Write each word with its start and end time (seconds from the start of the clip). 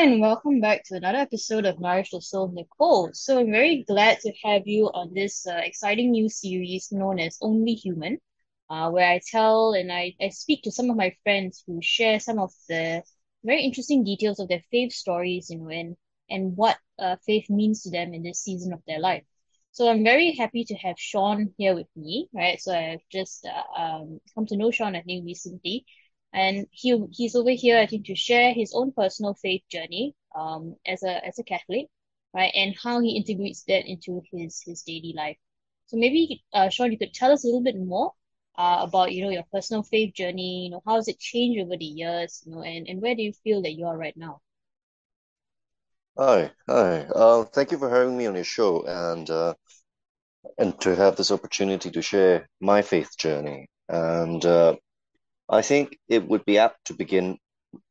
And 0.00 0.18
welcome 0.18 0.62
back 0.62 0.84
to 0.84 0.94
another 0.94 1.18
episode 1.18 1.66
of 1.66 1.78
Nourish 1.78 2.12
the 2.12 2.22
Soul, 2.22 2.50
Nicole. 2.54 3.10
So, 3.12 3.38
I'm 3.38 3.50
very 3.50 3.84
glad 3.86 4.18
to 4.20 4.32
have 4.44 4.66
you 4.66 4.86
on 4.86 5.12
this 5.12 5.46
uh, 5.46 5.60
exciting 5.62 6.12
new 6.12 6.30
series 6.30 6.90
known 6.90 7.18
as 7.18 7.36
Only 7.42 7.74
Human, 7.74 8.16
uh, 8.70 8.88
where 8.88 9.06
I 9.06 9.20
tell 9.30 9.74
and 9.74 9.92
I, 9.92 10.14
I 10.18 10.30
speak 10.30 10.62
to 10.62 10.72
some 10.72 10.88
of 10.88 10.96
my 10.96 11.14
friends 11.22 11.62
who 11.66 11.82
share 11.82 12.18
some 12.18 12.38
of 12.38 12.50
the 12.66 13.02
very 13.44 13.62
interesting 13.62 14.02
details 14.02 14.40
of 14.40 14.48
their 14.48 14.62
faith 14.70 14.94
stories, 14.94 15.50
and, 15.50 15.96
and 16.30 16.56
what 16.56 16.78
uh, 16.98 17.16
faith 17.26 17.50
means 17.50 17.82
to 17.82 17.90
them 17.90 18.14
in 18.14 18.22
this 18.22 18.40
season 18.40 18.72
of 18.72 18.80
their 18.86 19.00
life. 19.00 19.24
So, 19.72 19.90
I'm 19.90 20.02
very 20.02 20.34
happy 20.34 20.64
to 20.64 20.74
have 20.76 20.98
Sean 20.98 21.52
here 21.58 21.74
with 21.74 21.88
me, 21.94 22.26
right? 22.32 22.58
So, 22.58 22.74
I've 22.74 23.06
just 23.12 23.46
uh, 23.46 23.78
um, 23.78 24.18
come 24.34 24.46
to 24.46 24.56
know 24.56 24.70
Sean, 24.70 24.96
I 24.96 25.02
think, 25.02 25.26
recently 25.26 25.84
and 26.32 26.66
he 26.70 26.96
he's 27.12 27.34
over 27.34 27.50
here 27.50 27.78
I 27.78 27.86
think 27.86 28.06
to 28.06 28.14
share 28.16 28.52
his 28.52 28.72
own 28.74 28.92
personal 28.92 29.34
faith 29.34 29.62
journey 29.70 30.14
um 30.34 30.76
as 30.86 31.02
a 31.02 31.24
as 31.26 31.38
a 31.38 31.44
Catholic 31.44 31.86
right 32.34 32.52
and 32.54 32.74
how 32.82 33.00
he 33.00 33.16
integrates 33.16 33.62
that 33.64 33.86
into 33.86 34.22
his 34.32 34.62
his 34.66 34.82
daily 34.82 35.14
life 35.16 35.36
so 35.86 35.96
maybe 35.96 36.42
uh 36.52 36.68
Sean 36.70 36.92
you 36.92 36.98
could 36.98 37.14
tell 37.14 37.32
us 37.32 37.44
a 37.44 37.46
little 37.48 37.62
bit 37.62 37.76
more 37.78 38.12
uh 38.56 38.78
about 38.82 39.12
you 39.12 39.22
know 39.24 39.30
your 39.30 39.46
personal 39.52 39.82
faith 39.82 40.14
journey 40.14 40.64
you 40.66 40.70
know 40.70 40.82
how 40.86 40.96
has 40.96 41.08
it 41.08 41.18
changed 41.18 41.60
over 41.60 41.76
the 41.76 41.84
years 42.02 42.42
you 42.46 42.52
know 42.54 42.62
and 42.62 42.86
and 42.88 43.00
where 43.02 43.14
do 43.14 43.22
you 43.22 43.32
feel 43.44 43.62
that 43.62 43.72
you 43.74 43.86
are 43.86 43.96
right 43.98 44.16
now 44.16 44.40
Hi, 46.18 46.52
hi. 46.68 47.00
Uh, 47.14 47.44
thank 47.44 47.72
you 47.72 47.78
for 47.78 47.88
having 47.90 48.16
me 48.16 48.26
on 48.26 48.34
your 48.34 48.44
show 48.44 48.82
and 48.86 49.28
uh, 49.30 49.54
and 50.58 50.78
to 50.80 50.94
have 50.94 51.16
this 51.16 51.30
opportunity 51.32 51.90
to 51.90 52.02
share 52.02 52.48
my 52.60 52.82
faith 52.82 53.16
journey. 53.18 53.68
And 53.88 54.44
uh, 54.44 54.76
I 55.50 55.62
think 55.62 55.98
it 56.08 56.28
would 56.28 56.44
be 56.44 56.58
apt 56.58 56.86
to 56.86 56.94
begin 56.94 57.38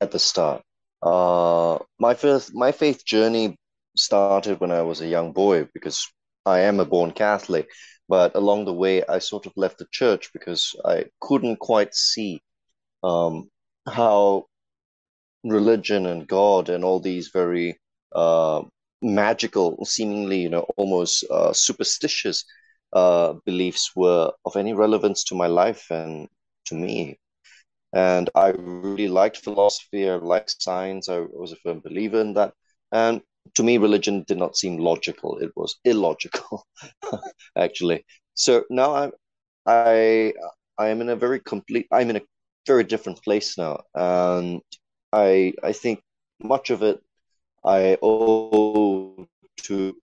at 0.01 0.11
the 0.11 0.19
start. 0.19 0.63
Uh, 1.03 1.79
my 1.99 2.13
first, 2.13 2.53
my 2.55 2.71
faith 2.71 3.05
journey 3.05 3.57
started 3.95 4.59
when 4.59 4.71
I 4.71 4.81
was 4.81 5.01
a 5.01 5.07
young 5.07 5.33
boy 5.33 5.67
because 5.73 6.07
I 6.45 6.59
am 6.61 6.79
a 6.79 6.85
born 6.85 7.11
Catholic. 7.11 7.69
But 8.07 8.35
along 8.35 8.65
the 8.65 8.73
way, 8.73 9.03
I 9.05 9.19
sort 9.19 9.45
of 9.45 9.53
left 9.55 9.77
the 9.77 9.87
church 9.91 10.31
because 10.33 10.75
I 10.85 11.05
couldn't 11.21 11.59
quite 11.59 11.93
see 11.93 12.41
um, 13.03 13.49
how 13.87 14.45
religion 15.43 16.05
and 16.05 16.27
God 16.27 16.69
and 16.69 16.83
all 16.83 16.99
these 16.99 17.29
very 17.29 17.79
uh, 18.13 18.63
magical, 19.01 19.85
seemingly, 19.85 20.39
you 20.39 20.49
know, 20.49 20.65
almost 20.77 21.23
uh, 21.29 21.53
superstitious 21.53 22.45
uh, 22.93 23.33
beliefs 23.45 23.91
were 23.95 24.31
of 24.45 24.55
any 24.55 24.73
relevance 24.73 25.23
to 25.25 25.35
my 25.35 25.47
life 25.47 25.85
and 25.91 26.27
to 26.65 26.75
me. 26.75 27.17
And 27.93 28.29
I 28.35 28.49
really 28.49 29.07
liked 29.07 29.37
philosophy. 29.37 30.09
I 30.09 30.15
liked 30.15 30.61
science. 30.61 31.09
I 31.09 31.19
was 31.19 31.51
a 31.51 31.55
firm 31.57 31.79
believer 31.79 32.21
in 32.21 32.33
that. 32.35 32.53
And 32.91 33.21
to 33.55 33.63
me, 33.63 33.77
religion 33.77 34.23
did 34.27 34.37
not 34.37 34.57
seem 34.57 34.77
logical. 34.77 35.37
It 35.39 35.51
was 35.55 35.75
illogical, 35.85 36.65
actually. 37.57 38.05
So 38.35 38.63
now 38.69 38.95
I'm, 38.95 39.11
I, 39.65 40.33
I 40.77 40.89
am 40.89 41.01
in 41.01 41.09
a 41.09 41.15
very 41.15 41.39
complete. 41.39 41.87
I'm 41.91 42.09
in 42.09 42.17
a 42.17 42.21
very 42.67 42.83
different 42.83 43.23
place 43.23 43.57
now, 43.57 43.81
and 43.95 44.61
I, 45.11 45.53
I 45.63 45.73
think 45.73 46.01
much 46.41 46.69
of 46.69 46.83
it 46.83 47.01
I 47.65 47.97
owe 48.01 49.27
to 49.63 49.95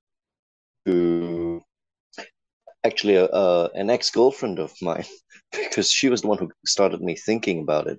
to 0.86 1.62
actually 2.84 3.16
a, 3.16 3.26
a, 3.26 3.70
an 3.74 3.90
ex-girlfriend 3.90 4.58
of 4.58 4.72
mine 4.80 5.04
because 5.56 5.90
she 5.90 6.08
was 6.08 6.22
the 6.22 6.28
one 6.28 6.38
who 6.38 6.50
started 6.66 7.00
me 7.00 7.16
thinking 7.16 7.60
about 7.62 7.86
it. 7.86 7.98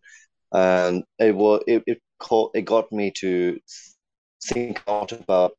And 0.53 1.03
it 1.19 1.35
was 1.35 1.63
it, 1.67 1.83
it 1.87 2.01
caught 2.19 2.51
it 2.55 2.63
got 2.63 2.91
me 2.91 3.11
to 3.17 3.59
think 4.43 4.81
out 4.87 5.11
about 5.11 5.53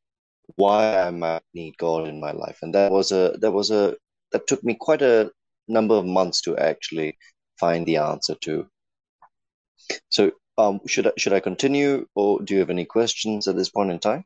why 0.56 0.98
I 1.00 1.10
might 1.10 1.42
need 1.54 1.76
God 1.78 2.08
in 2.08 2.20
my 2.20 2.32
life. 2.32 2.58
And 2.62 2.74
that 2.74 2.90
was 2.92 3.12
a 3.12 3.36
that 3.40 3.52
was 3.52 3.70
a 3.70 3.96
that 4.32 4.46
took 4.46 4.64
me 4.64 4.76
quite 4.80 5.02
a 5.02 5.30
number 5.68 5.94
of 5.94 6.06
months 6.06 6.40
to 6.42 6.56
actually 6.58 7.18
find 7.60 7.86
the 7.86 7.98
answer 7.98 8.34
to. 8.42 8.68
So 10.10 10.32
um 10.58 10.80
should 10.86 11.06
I 11.08 11.12
should 11.18 11.32
I 11.32 11.40
continue 11.40 12.06
or 12.14 12.40
do 12.42 12.54
you 12.54 12.60
have 12.60 12.70
any 12.70 12.84
questions 12.84 13.48
at 13.48 13.56
this 13.56 13.70
point 13.70 13.90
in 13.90 13.98
time 13.98 14.24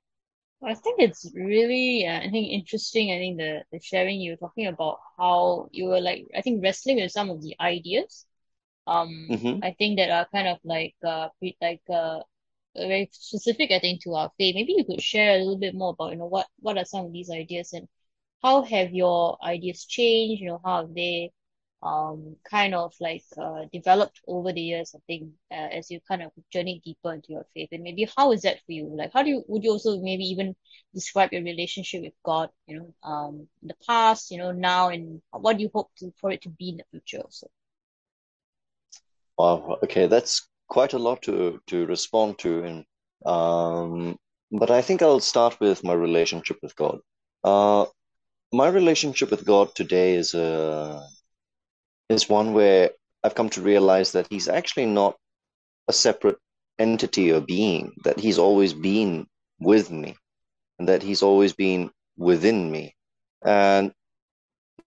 I 0.65 0.75
think 0.75 1.01
it's 1.01 1.31
really 1.35 2.07
uh, 2.07 2.21
I 2.21 2.31
think 2.31 2.49
interesting 2.53 3.13
I 3.13 3.19
think 3.19 3.39
the 3.39 3.65
the 3.73 3.81
sharing 3.81 4.21
you 4.21 4.33
were 4.33 4.37
talking 4.47 4.67
about 4.67 4.99
how 5.19 5.69
you 5.73 5.87
were 5.87 6.01
like 6.01 6.27
I 6.37 6.41
think 6.43 6.63
wrestling 6.63 6.97
with 6.97 7.13
some 7.13 7.31
of 7.31 7.43
the 7.43 7.55
ideas 7.61 8.27
um 8.87 9.11
hmm 9.29 9.63
I 9.63 9.73
think 9.73 9.99
that 9.99 10.11
are 10.11 10.27
kind 10.33 10.49
of 10.49 10.59
like 10.65 10.95
uh 11.07 11.29
pre- 11.39 11.57
like 11.63 11.83
uh 11.91 12.21
very 12.77 13.09
specific 13.13 13.71
I 13.73 13.81
think 13.81 14.03
to 14.05 14.15
our 14.15 14.33
faith. 14.39 14.55
Maybe 14.57 14.75
you 14.77 14.85
could 14.85 15.03
share 15.03 15.37
a 15.37 15.39
little 15.39 15.59
bit 15.59 15.75
more 15.75 15.91
about 15.93 16.13
you 16.13 16.19
know 16.19 16.27
what 16.27 16.49
what 16.61 16.79
are 16.79 16.85
some 16.87 17.07
of 17.07 17.13
these 17.13 17.31
ideas 17.31 17.73
and 17.75 17.89
how 18.43 18.63
have 18.63 18.93
your 18.95 19.39
ideas 19.45 19.85
changed? 19.87 20.43
You 20.43 20.49
know 20.51 20.61
how 20.65 20.83
have 20.83 20.95
they 20.95 21.33
um 21.83 22.37
kind 22.49 22.75
of 22.75 22.95
like 23.01 23.25
uh 23.39 23.63
developed 23.73 24.21
over 24.27 24.53
the 24.53 24.61
years? 24.61 24.95
I 24.97 25.01
think 25.07 25.31
uh, 25.51 25.69
as 25.79 25.91
you 25.91 26.01
kind 26.09 26.23
of 26.23 26.33
journey 26.53 26.81
deeper 26.85 27.13
into 27.15 27.33
your 27.33 27.47
faith 27.55 27.69
and 27.73 27.83
maybe 27.83 28.09
how 28.17 28.33
is 28.33 28.43
that 28.43 28.59
for 28.67 28.73
you? 28.73 28.87
Like 28.97 29.13
how 29.15 29.23
do 29.23 29.31
you 29.31 29.45
would 29.49 29.65
you 29.65 29.71
also 29.73 29.99
maybe 30.01 30.25
even 30.25 30.55
describe 30.95 31.33
your 31.33 31.43
relationship 31.45 32.03
with 32.03 32.15
God? 32.25 32.51
You 32.67 32.77
know 32.79 32.95
um 33.11 33.49
in 33.63 33.69
the 33.69 33.77
past, 33.87 34.31
you 34.31 34.39
know 34.39 34.53
now, 34.53 34.89
and 34.91 35.23
what 35.33 35.57
do 35.57 35.63
you 35.63 35.71
hope 35.75 35.91
to 35.99 36.13
for 36.21 36.31
it 36.31 36.43
to 36.43 36.51
be 36.51 36.71
in 36.71 36.77
the 36.79 36.85
future 36.91 37.21
also? 37.23 37.49
wow 39.39 39.79
okay 39.85 40.07
that's 40.07 40.49
quite 40.69 40.93
a 40.95 40.99
lot 40.99 41.23
to 41.23 41.61
to 41.67 41.87
respond 41.87 42.39
to 42.39 42.63
and 42.65 42.85
um 43.27 44.17
but 44.53 44.71
I 44.71 44.83
think 44.83 45.03
I'll 45.03 45.21
start 45.21 45.59
with 45.61 45.83
my 45.85 45.95
relationship 45.95 46.59
with 46.63 46.75
God 46.77 47.01
uh 47.45 47.87
my 48.53 48.69
relationship 48.69 49.31
with 49.31 49.45
God 49.47 49.75
today 49.75 50.15
is 50.15 50.35
a 50.35 51.03
is 52.13 52.29
one 52.29 52.53
where 52.53 52.91
I've 53.23 53.35
come 53.35 53.51
to 53.51 53.63
realize 53.63 54.13
that 54.13 54.27
he's 54.31 54.49
actually 54.49 54.87
not 54.87 55.17
a 55.89 55.93
separate 55.93 56.39
entity 56.79 57.33
or 57.33 57.41
being, 57.41 57.93
that 58.05 58.19
he's 58.19 58.39
always 58.39 58.73
been 58.73 59.27
with 59.61 59.91
me 59.91 60.17
and 60.79 60.89
that 60.89 61.03
he's 61.03 61.23
always 61.23 61.53
been 61.53 61.91
within 62.17 62.71
me. 62.71 62.95
And 63.45 63.93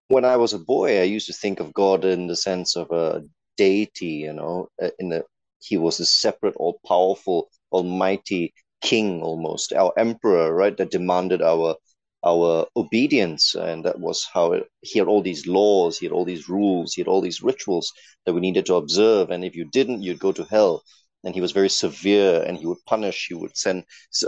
when 0.08 0.24
I 0.24 0.36
was 0.36 0.52
a 0.52 0.58
boy, 0.58 1.00
I 1.00 1.04
used 1.04 1.26
to 1.26 1.32
think 1.32 1.60
of 1.60 1.74
God 1.74 2.04
in 2.04 2.26
the 2.26 2.36
sense 2.36 2.76
of 2.76 2.90
a 2.90 3.24
deity, 3.56 4.24
you 4.26 4.32
know, 4.32 4.68
uh, 4.80 4.90
in 4.98 5.08
the 5.08 5.24
he 5.58 5.78
was 5.78 5.98
a 6.00 6.06
separate, 6.06 6.54
all 6.56 6.78
powerful, 6.86 7.48
almighty 7.72 8.52
king 8.82 9.22
almost, 9.22 9.72
our 9.72 9.92
emperor, 9.98 10.52
right, 10.54 10.76
that 10.76 10.90
demanded 10.90 11.42
our 11.42 11.76
our 12.24 12.66
obedience. 12.76 13.54
And 13.54 13.84
that 13.84 14.00
was 14.00 14.26
how 14.32 14.52
it, 14.52 14.68
he 14.80 14.98
had 14.98 15.08
all 15.08 15.22
these 15.22 15.46
laws, 15.46 15.98
he 15.98 16.06
had 16.06 16.12
all 16.12 16.24
these 16.24 16.48
rules, 16.48 16.94
he 16.94 17.00
had 17.00 17.08
all 17.08 17.20
these 17.20 17.42
rituals 17.42 17.92
that 18.24 18.34
we 18.34 18.40
needed 18.40 18.66
to 18.66 18.74
observe. 18.76 19.30
And 19.30 19.44
if 19.44 19.54
you 19.54 19.64
didn't, 19.64 20.02
you'd 20.02 20.18
go 20.18 20.32
to 20.32 20.44
hell. 20.44 20.82
And 21.24 21.34
he 21.34 21.40
was 21.40 21.52
very 21.52 21.68
severe 21.68 22.42
and 22.42 22.56
he 22.56 22.66
would 22.66 22.84
punish, 22.86 23.26
he 23.28 23.34
would 23.34 23.56
send 23.56 23.84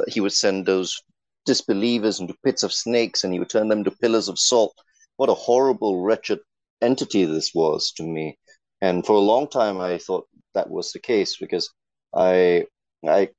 he 0.08 0.20
would 0.20 0.32
send 0.32 0.66
those 0.66 1.00
disbelievers 1.46 2.20
into 2.20 2.34
pits 2.44 2.62
of 2.62 2.72
snakes 2.72 3.24
and 3.24 3.32
he 3.32 3.38
would 3.38 3.50
turn 3.50 3.68
them 3.68 3.84
to 3.84 3.90
pillars 3.90 4.28
of 4.28 4.38
salt 4.38 4.74
what 5.18 5.28
a 5.28 5.34
horrible, 5.34 6.00
wretched 6.00 6.38
entity 6.80 7.24
this 7.24 7.52
was 7.52 7.92
to 7.92 8.04
me. 8.04 8.38
And 8.80 9.04
for 9.04 9.14
a 9.14 9.30
long 9.32 9.48
time, 9.48 9.80
I 9.80 9.98
thought 9.98 10.26
that 10.54 10.70
was 10.70 10.92
the 10.92 11.00
case 11.00 11.36
because 11.36 11.68
I, 12.14 12.66
I, 13.06 13.30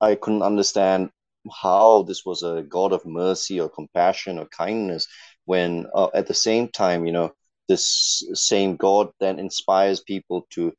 I 0.00 0.14
couldn't 0.16 0.42
understand 0.42 1.10
how 1.62 2.02
this 2.02 2.24
was 2.24 2.42
a 2.42 2.64
God 2.68 2.92
of 2.92 3.04
mercy 3.06 3.60
or 3.60 3.68
compassion 3.68 4.38
or 4.38 4.46
kindness 4.46 5.06
when 5.44 5.86
uh, 5.94 6.08
at 6.14 6.26
the 6.26 6.34
same 6.34 6.68
time, 6.68 7.04
you 7.06 7.12
know, 7.12 7.32
this 7.68 8.22
same 8.34 8.76
God 8.76 9.10
then 9.20 9.38
inspires 9.38 10.00
people 10.00 10.46
to 10.50 10.72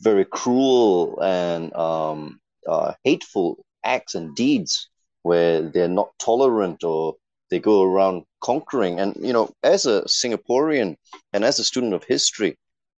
very 0.00 0.24
cruel 0.24 1.20
and 1.22 1.74
um, 1.74 2.40
uh, 2.66 2.94
hateful 3.04 3.64
acts 3.84 4.14
and 4.14 4.34
deeds 4.34 4.88
where 5.22 5.62
they're 5.62 5.88
not 5.88 6.10
tolerant 6.18 6.84
or 6.84 7.16
they 7.50 7.58
go 7.58 7.82
around 7.82 8.24
conquering. 8.40 9.00
And 9.00 9.16
you 9.20 9.32
know, 9.32 9.50
as 9.62 9.86
a 9.86 10.02
Singaporean 10.02 10.96
and 11.32 11.44
as 11.44 11.58
a 11.58 11.64
student 11.64 11.94
of 11.94 12.04
history, 12.04 12.56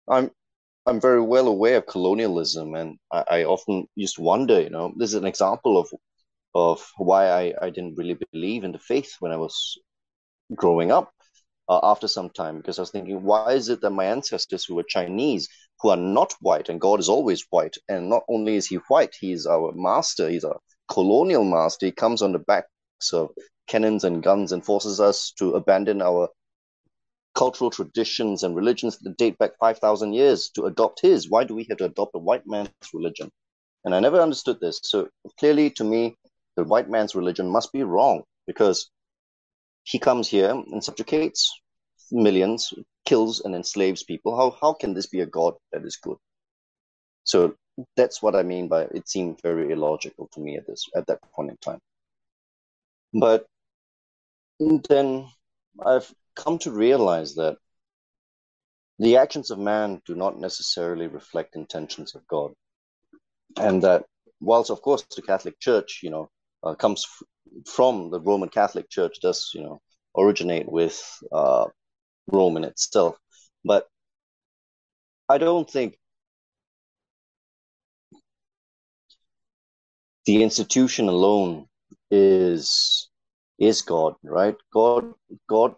I'm 0.09 0.31
I'm 0.87 1.01
very 1.01 1.23
well 1.23 1.47
aware 1.47 1.79
of 1.79 1.87
colonialism, 1.87 2.75
and 2.75 2.99
I, 3.13 3.25
I 3.31 3.45
often 3.45 3.87
used 3.95 4.17
to 4.17 4.23
wonder, 4.23 4.61
you 4.61 4.71
know, 4.71 4.93
this 4.97 5.11
is 5.11 5.15
an 5.15 5.27
example 5.27 5.79
of 5.79 5.89
of 6.55 6.87
why 6.97 7.29
I, 7.29 7.55
I 7.63 7.71
didn't 7.71 7.97
really 7.97 8.19
believe 8.33 8.65
in 8.65 8.73
the 8.73 8.79
faith 8.79 9.17
when 9.21 9.33
I 9.33 9.37
was 9.37 9.79
growing 10.55 10.91
up 10.91 11.13
uh, 11.69 11.81
after 11.83 12.09
some 12.09 12.31
time 12.31 12.59
because 12.59 12.79
I 12.79 12.83
was 12.83 12.91
thinking, 12.91 13.23
why 13.23 13.53
is 13.53 13.69
it 13.69 13.81
that 13.81 13.91
my 13.91 14.07
ancestors 14.07 14.65
who 14.65 14.75
were 14.75 14.83
Chinese, 14.83 15.49
who 15.81 15.91
are 15.91 15.97
not 15.97 16.35
white, 16.41 16.69
and 16.69 16.81
God 16.81 17.01
is 17.01 17.09
always 17.09 17.47
white, 17.51 17.77
and 17.89 18.09
not 18.09 18.25
only 18.29 18.57
is 18.57 18.67
He 18.67 18.77
white, 18.77 19.15
He 19.19 19.33
is 19.33 19.47
our 19.47 19.73
master, 19.75 20.29
He's 20.29 20.45
a 20.45 20.57
colonial 20.91 21.45
master. 21.45 21.87
He 21.87 21.93
comes 21.93 22.23
on 22.23 22.33
the 22.33 22.39
backs 22.39 22.69
of 23.13 23.31
cannons 23.67 24.05
and 24.05 24.23
guns 24.23 24.53
and 24.53 24.65
forces 24.65 25.01
us 25.01 25.33
to 25.39 25.55
abandon 25.55 26.03
our 26.03 26.29
cultural 27.35 27.71
traditions 27.71 28.43
and 28.43 28.55
religions 28.55 28.99
that 28.99 29.17
date 29.17 29.39
back 29.39 29.53
5,000 29.59 30.13
years 30.13 30.51
to 30.51 30.67
adopt 30.67 31.01
His. 31.01 31.31
Why 31.31 31.45
do 31.45 31.55
we 31.55 31.67
have 31.71 31.79
to 31.79 31.87
adopt 31.87 32.15
a 32.15 32.19
white 32.19 32.47
man's 32.47 32.69
religion? 32.93 33.31
And 33.85 33.95
I 33.95 34.01
never 34.01 34.21
understood 34.21 34.61
this. 34.61 34.81
So 34.83 35.09
clearly, 35.39 35.71
to 35.71 35.85
me, 35.85 36.17
the 36.57 36.65
white 36.65 36.89
man's 36.89 37.15
religion 37.15 37.49
must 37.49 37.73
be 37.73 37.83
wrong 37.83 38.23
because 38.47 38.91
he 39.85 39.99
comes 39.99 40.29
here 40.29 40.51
and 40.51 40.83
subjugates 40.83 41.53
millions, 42.13 42.73
kills 43.07 43.41
and 43.41 43.55
enslaves 43.55 44.03
people. 44.03 44.37
How 44.37 44.57
how 44.61 44.75
can 44.75 44.95
this 44.95 45.07
be 45.07 45.21
a 45.21 45.27
God 45.27 45.55
that 45.73 45.85
is 45.85 45.97
good? 45.97 46.19
So 47.25 47.55
that's 47.97 48.23
what 48.23 48.37
I 48.37 48.43
mean 48.43 48.69
by 48.69 48.83
it 48.83 49.09
seemed 49.09 49.41
very 49.43 49.73
illogical 49.73 50.29
to 50.33 50.41
me 50.41 50.57
at 50.57 50.67
this 50.67 50.87
at 50.95 51.07
that 51.07 51.21
point 51.33 51.51
in 51.51 51.57
time. 51.57 51.81
But 53.15 53.47
then 54.89 55.29
I've 55.85 56.13
come 56.37 56.59
to 56.59 56.71
realize 56.71 57.35
that 57.35 57.57
the 58.99 59.17
actions 59.17 59.51
of 59.51 59.59
man 59.59 60.01
do 60.07 60.15
not 60.15 60.39
necessarily 60.39 61.07
reflect 61.07 61.57
intentions 61.57 62.15
of 62.15 62.27
God, 62.29 62.53
and 63.57 63.83
that 63.83 64.05
whilst 64.41 64.71
of 64.71 64.83
course 64.83 65.05
the 65.17 65.23
Catholic 65.23 65.59
Church, 65.59 66.01
you 66.03 66.11
know, 66.11 66.29
uh, 66.63 66.75
comes 66.75 67.07
from 67.67 68.11
the 68.11 68.21
Roman 68.21 68.49
Catholic 68.49 68.89
Church, 68.91 69.19
does 69.21 69.51
you 69.55 69.63
know 69.63 69.81
originate 70.17 70.71
with 70.71 71.01
uh, 71.33 71.67
Rome 72.29 72.57
in 72.57 72.65
itself, 72.65 73.17
but 73.65 73.89
I 75.29 75.39
don't 75.39 75.69
think 75.71 75.99
the 80.27 80.43
institution 80.43 81.09
alone 81.09 81.67
is 82.11 83.09
is 83.59 83.83
God, 83.83 84.15
right? 84.23 84.57
God 84.73 85.15
God 85.49 85.75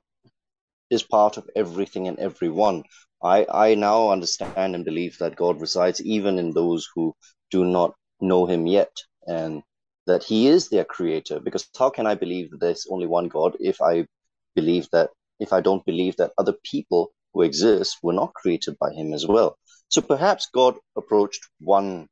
is 0.91 1.03
part 1.03 1.37
of 1.37 1.49
everything 1.57 2.09
and 2.09 2.19
everyone. 2.19 2.85
I 3.23 3.47
I 3.51 3.75
now 3.75 4.11
understand 4.11 4.75
and 4.75 4.85
believe 4.85 5.19
that 5.19 5.37
God 5.37 5.61
resides 5.61 6.03
even 6.03 6.39
in 6.39 6.53
those 6.53 6.89
who 6.95 7.15
do 7.51 7.65
not 7.65 7.95
know 8.21 8.47
him 8.47 8.67
yet 8.67 8.93
and 9.27 9.63
that 10.07 10.23
he 10.25 10.47
is 10.47 10.69
their 10.69 10.85
creator 10.85 11.41
because 11.41 11.69
how 11.79 11.91
can 11.91 12.07
I 12.07 12.15
believe 12.15 12.51
that 12.51 12.61
there's 12.61 12.87
only 12.91 13.07
one 13.07 13.29
God 13.29 13.57
if 13.61 13.81
I 13.81 14.07
believe 14.55 14.89
that 14.93 15.11
if 15.41 15.53
I 15.53 15.61
don't 15.61 15.85
believe 15.85 16.17
that 16.17 16.33
other 16.39 16.55
people 16.65 17.11
who 17.33 17.43
exist 17.43 17.99
were 18.03 18.13
not 18.13 18.35
created 18.35 18.77
by 18.79 18.93
him 18.93 19.13
as 19.13 19.27
well. 19.27 19.59
So 19.89 20.01
perhaps 20.01 20.49
God 20.53 20.77
approached 20.97 21.49
one 21.61 22.09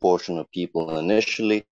portion 0.00 0.38
of 0.38 0.50
people 0.50 0.98
initially, 0.98 1.64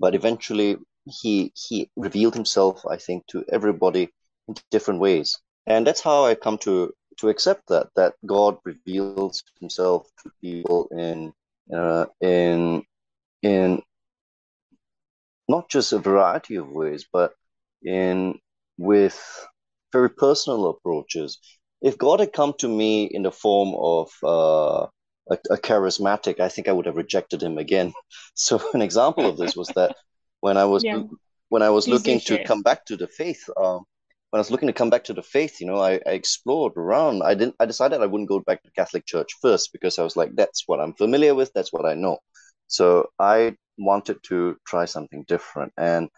but 0.00 0.14
eventually 0.14 0.76
he 1.06 1.52
he 1.54 1.90
revealed 1.96 2.34
himself, 2.34 2.84
I 2.86 2.96
think, 2.96 3.26
to 3.28 3.44
everybody 3.50 4.10
in 4.48 4.54
different 4.70 5.00
ways, 5.00 5.38
and 5.66 5.86
that's 5.86 6.00
how 6.00 6.24
I 6.24 6.34
come 6.34 6.58
to 6.58 6.92
to 7.18 7.28
accept 7.28 7.68
that 7.68 7.88
that 7.96 8.14
God 8.26 8.58
reveals 8.64 9.42
himself 9.60 10.08
to 10.22 10.30
people 10.40 10.88
in 10.92 11.32
uh, 11.74 12.06
in 12.20 12.84
in 13.42 13.82
not 15.48 15.68
just 15.68 15.92
a 15.92 15.98
variety 15.98 16.56
of 16.56 16.70
ways, 16.70 17.06
but 17.12 17.32
in 17.82 18.38
with 18.78 19.46
very 19.92 20.10
personal 20.10 20.68
approaches. 20.68 21.38
If 21.80 21.98
God 21.98 22.20
had 22.20 22.32
come 22.32 22.54
to 22.58 22.68
me 22.68 23.04
in 23.04 23.22
the 23.22 23.30
form 23.30 23.74
of 23.76 24.10
uh, 24.22 24.86
a, 25.30 25.38
a, 25.50 25.58
charismatic, 25.58 26.40
I 26.40 26.48
think 26.48 26.66
I 26.66 26.72
would 26.72 26.86
have 26.86 26.96
rejected 26.96 27.42
him 27.42 27.58
again. 27.58 27.92
So 28.36 28.60
an 28.74 28.82
example 28.82 29.26
of 29.26 29.36
this 29.36 29.54
was 29.54 29.68
that 29.76 29.94
when 30.40 30.56
I 30.56 30.64
was 30.64 30.82
yeah. 30.82 31.02
when 31.50 31.62
I 31.62 31.70
was 31.70 31.86
looking 31.86 32.18
to 32.20 32.42
come 32.42 32.62
back 32.62 32.84
to 32.86 32.96
the 32.96 33.06
faith, 33.06 33.48
um, 33.56 33.84
when 34.30 34.38
I 34.38 34.44
was 34.44 34.50
looking 34.50 34.66
to 34.66 34.80
come 34.80 34.90
back 34.90 35.04
to 35.04 35.12
the 35.12 35.22
faith, 35.22 35.60
you 35.60 35.68
know, 35.68 35.80
I, 35.80 36.00
I, 36.04 36.14
explored 36.20 36.72
around. 36.76 37.22
I 37.22 37.34
didn't. 37.34 37.54
I 37.60 37.66
decided 37.66 38.00
I 38.00 38.06
wouldn't 38.06 38.28
go 38.28 38.40
back 38.40 38.64
to 38.64 38.70
Catholic 38.72 39.06
Church 39.06 39.30
first 39.40 39.70
because 39.72 40.00
I 40.00 40.02
was 40.02 40.16
like, 40.16 40.34
that's 40.34 40.64
what 40.66 40.80
I'm 40.80 40.94
familiar 40.94 41.34
with. 41.36 41.52
That's 41.54 41.72
what 41.72 41.86
I 41.86 41.94
know. 41.94 42.18
So 42.66 43.06
I 43.20 43.54
wanted 43.78 44.18
to 44.24 44.56
try 44.66 44.84
something 44.84 45.24
different, 45.28 45.72
and 45.76 46.08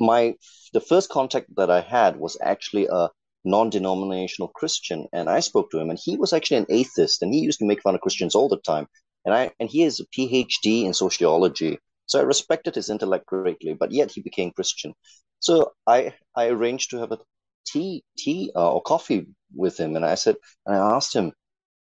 my 0.00 0.34
the 0.72 0.80
first 0.80 1.08
contact 1.10 1.54
that 1.56 1.70
I 1.70 1.80
had 1.80 2.18
was 2.18 2.36
actually 2.42 2.86
a 2.90 3.08
non-denominational 3.44 4.48
Christian, 4.48 5.06
and 5.12 5.28
I 5.28 5.40
spoke 5.40 5.70
to 5.70 5.78
him, 5.78 5.90
and 5.90 5.98
he 6.02 6.16
was 6.16 6.32
actually 6.32 6.58
an 6.58 6.66
atheist, 6.68 7.22
and 7.22 7.32
he 7.32 7.40
used 7.40 7.58
to 7.58 7.66
make 7.66 7.82
fun 7.82 7.94
of 7.94 8.00
Christians 8.00 8.34
all 8.34 8.48
the 8.48 8.58
time. 8.58 8.86
And 9.24 9.34
I 9.34 9.50
and 9.60 9.68
he 9.70 9.82
has 9.82 10.00
a 10.00 10.06
PhD 10.06 10.84
in 10.84 10.94
sociology, 10.94 11.78
so 12.06 12.18
I 12.18 12.22
respected 12.22 12.74
his 12.74 12.90
intellect 12.90 13.26
greatly, 13.26 13.74
but 13.74 13.92
yet 13.92 14.10
he 14.10 14.20
became 14.20 14.50
Christian. 14.50 14.94
So 15.40 15.72
I 15.86 16.14
I 16.36 16.48
arranged 16.48 16.90
to 16.90 16.98
have 16.98 17.12
a 17.12 17.18
tea 17.66 18.04
tea 18.18 18.50
uh, 18.56 18.72
or 18.74 18.82
coffee 18.82 19.26
with 19.54 19.78
him, 19.78 19.96
and 19.96 20.04
I 20.04 20.16
said, 20.16 20.36
and 20.66 20.76
I 20.76 20.96
asked 20.96 21.14
him, 21.14 21.32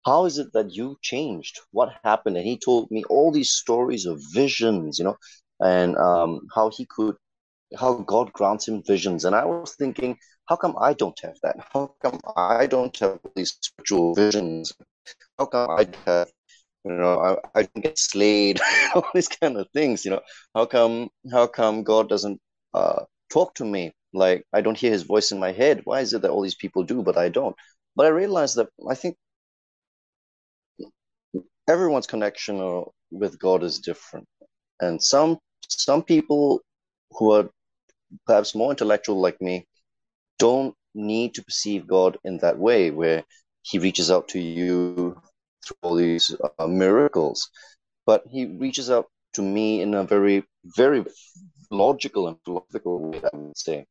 how 0.04 0.24
is 0.24 0.38
it 0.38 0.52
that 0.54 0.72
you 0.72 0.96
changed? 1.02 1.60
What 1.72 1.90
happened? 2.04 2.36
And 2.36 2.46
he 2.46 2.58
told 2.58 2.90
me 2.90 3.04
all 3.10 3.30
these 3.32 3.52
stories 3.52 4.06
of 4.06 4.20
visions, 4.32 4.98
you 4.98 5.04
know, 5.04 5.16
and 5.60 5.96
um, 5.96 6.48
how 6.54 6.70
he 6.70 6.86
could 6.86 7.16
how 7.78 7.94
God 7.94 8.32
grants 8.32 8.68
him 8.68 8.82
visions. 8.82 9.24
And 9.24 9.34
I 9.34 9.44
was 9.44 9.74
thinking, 9.74 10.16
how 10.46 10.56
come 10.56 10.74
I 10.80 10.94
don't 10.94 11.18
have 11.22 11.36
that? 11.42 11.56
How 11.72 11.94
come 12.02 12.20
I 12.36 12.66
don't 12.66 12.96
have 12.98 13.18
these 13.34 13.58
spiritual 13.60 14.14
visions? 14.14 14.72
How 15.38 15.46
come 15.46 15.70
I 15.70 15.86
have, 16.06 16.30
you 16.84 16.92
know, 16.92 17.20
I, 17.20 17.60
I 17.60 17.62
don't 17.64 17.82
get 17.82 17.98
slayed, 17.98 18.60
all 18.94 19.06
these 19.14 19.28
kind 19.28 19.56
of 19.56 19.68
things, 19.74 20.04
you 20.04 20.12
know? 20.12 20.22
How 20.54 20.66
come, 20.66 21.10
how 21.30 21.46
come 21.46 21.82
God 21.82 22.08
doesn't 22.08 22.40
uh, 22.74 23.04
talk 23.30 23.54
to 23.56 23.64
me? 23.64 23.92
Like 24.14 24.44
I 24.52 24.62
don't 24.62 24.78
hear 24.78 24.90
his 24.92 25.02
voice 25.02 25.32
in 25.32 25.38
my 25.38 25.52
head. 25.52 25.82
Why 25.84 26.00
is 26.00 26.14
it 26.14 26.22
that 26.22 26.30
all 26.30 26.42
these 26.42 26.54
people 26.54 26.84
do, 26.84 27.02
but 27.02 27.18
I 27.18 27.28
don't? 27.28 27.54
But 27.94 28.06
I 28.06 28.10
realized 28.10 28.56
that 28.56 28.68
I 28.88 28.94
think 28.94 29.16
everyone's 31.68 32.06
connection 32.06 32.84
with 33.10 33.38
God 33.38 33.62
is 33.62 33.78
different. 33.78 34.26
And 34.80 35.02
some 35.02 35.38
some 35.68 36.02
people 36.02 36.60
who 37.12 37.32
are 37.32 37.50
perhaps 38.26 38.54
more 38.54 38.70
intellectual 38.70 39.20
like 39.20 39.40
me 39.40 39.66
don't 40.38 40.74
need 40.94 41.34
to 41.34 41.44
perceive 41.44 41.86
God 41.86 42.18
in 42.24 42.38
that 42.38 42.58
way, 42.58 42.90
where 42.90 43.24
He 43.62 43.78
reaches 43.78 44.10
out 44.10 44.28
to 44.28 44.40
you 44.40 45.20
through 45.64 45.76
all 45.82 45.96
these 45.96 46.34
uh, 46.58 46.66
miracles, 46.66 47.50
but 48.06 48.24
He 48.30 48.46
reaches 48.46 48.90
out 48.90 49.06
to 49.34 49.42
me 49.42 49.82
in 49.82 49.94
a 49.94 50.04
very, 50.04 50.44
very 50.64 51.04
logical 51.70 52.28
and 52.28 52.36
philosophical 52.44 53.10
way, 53.10 53.20
I 53.32 53.36
would 53.36 53.58
say, 53.58 53.86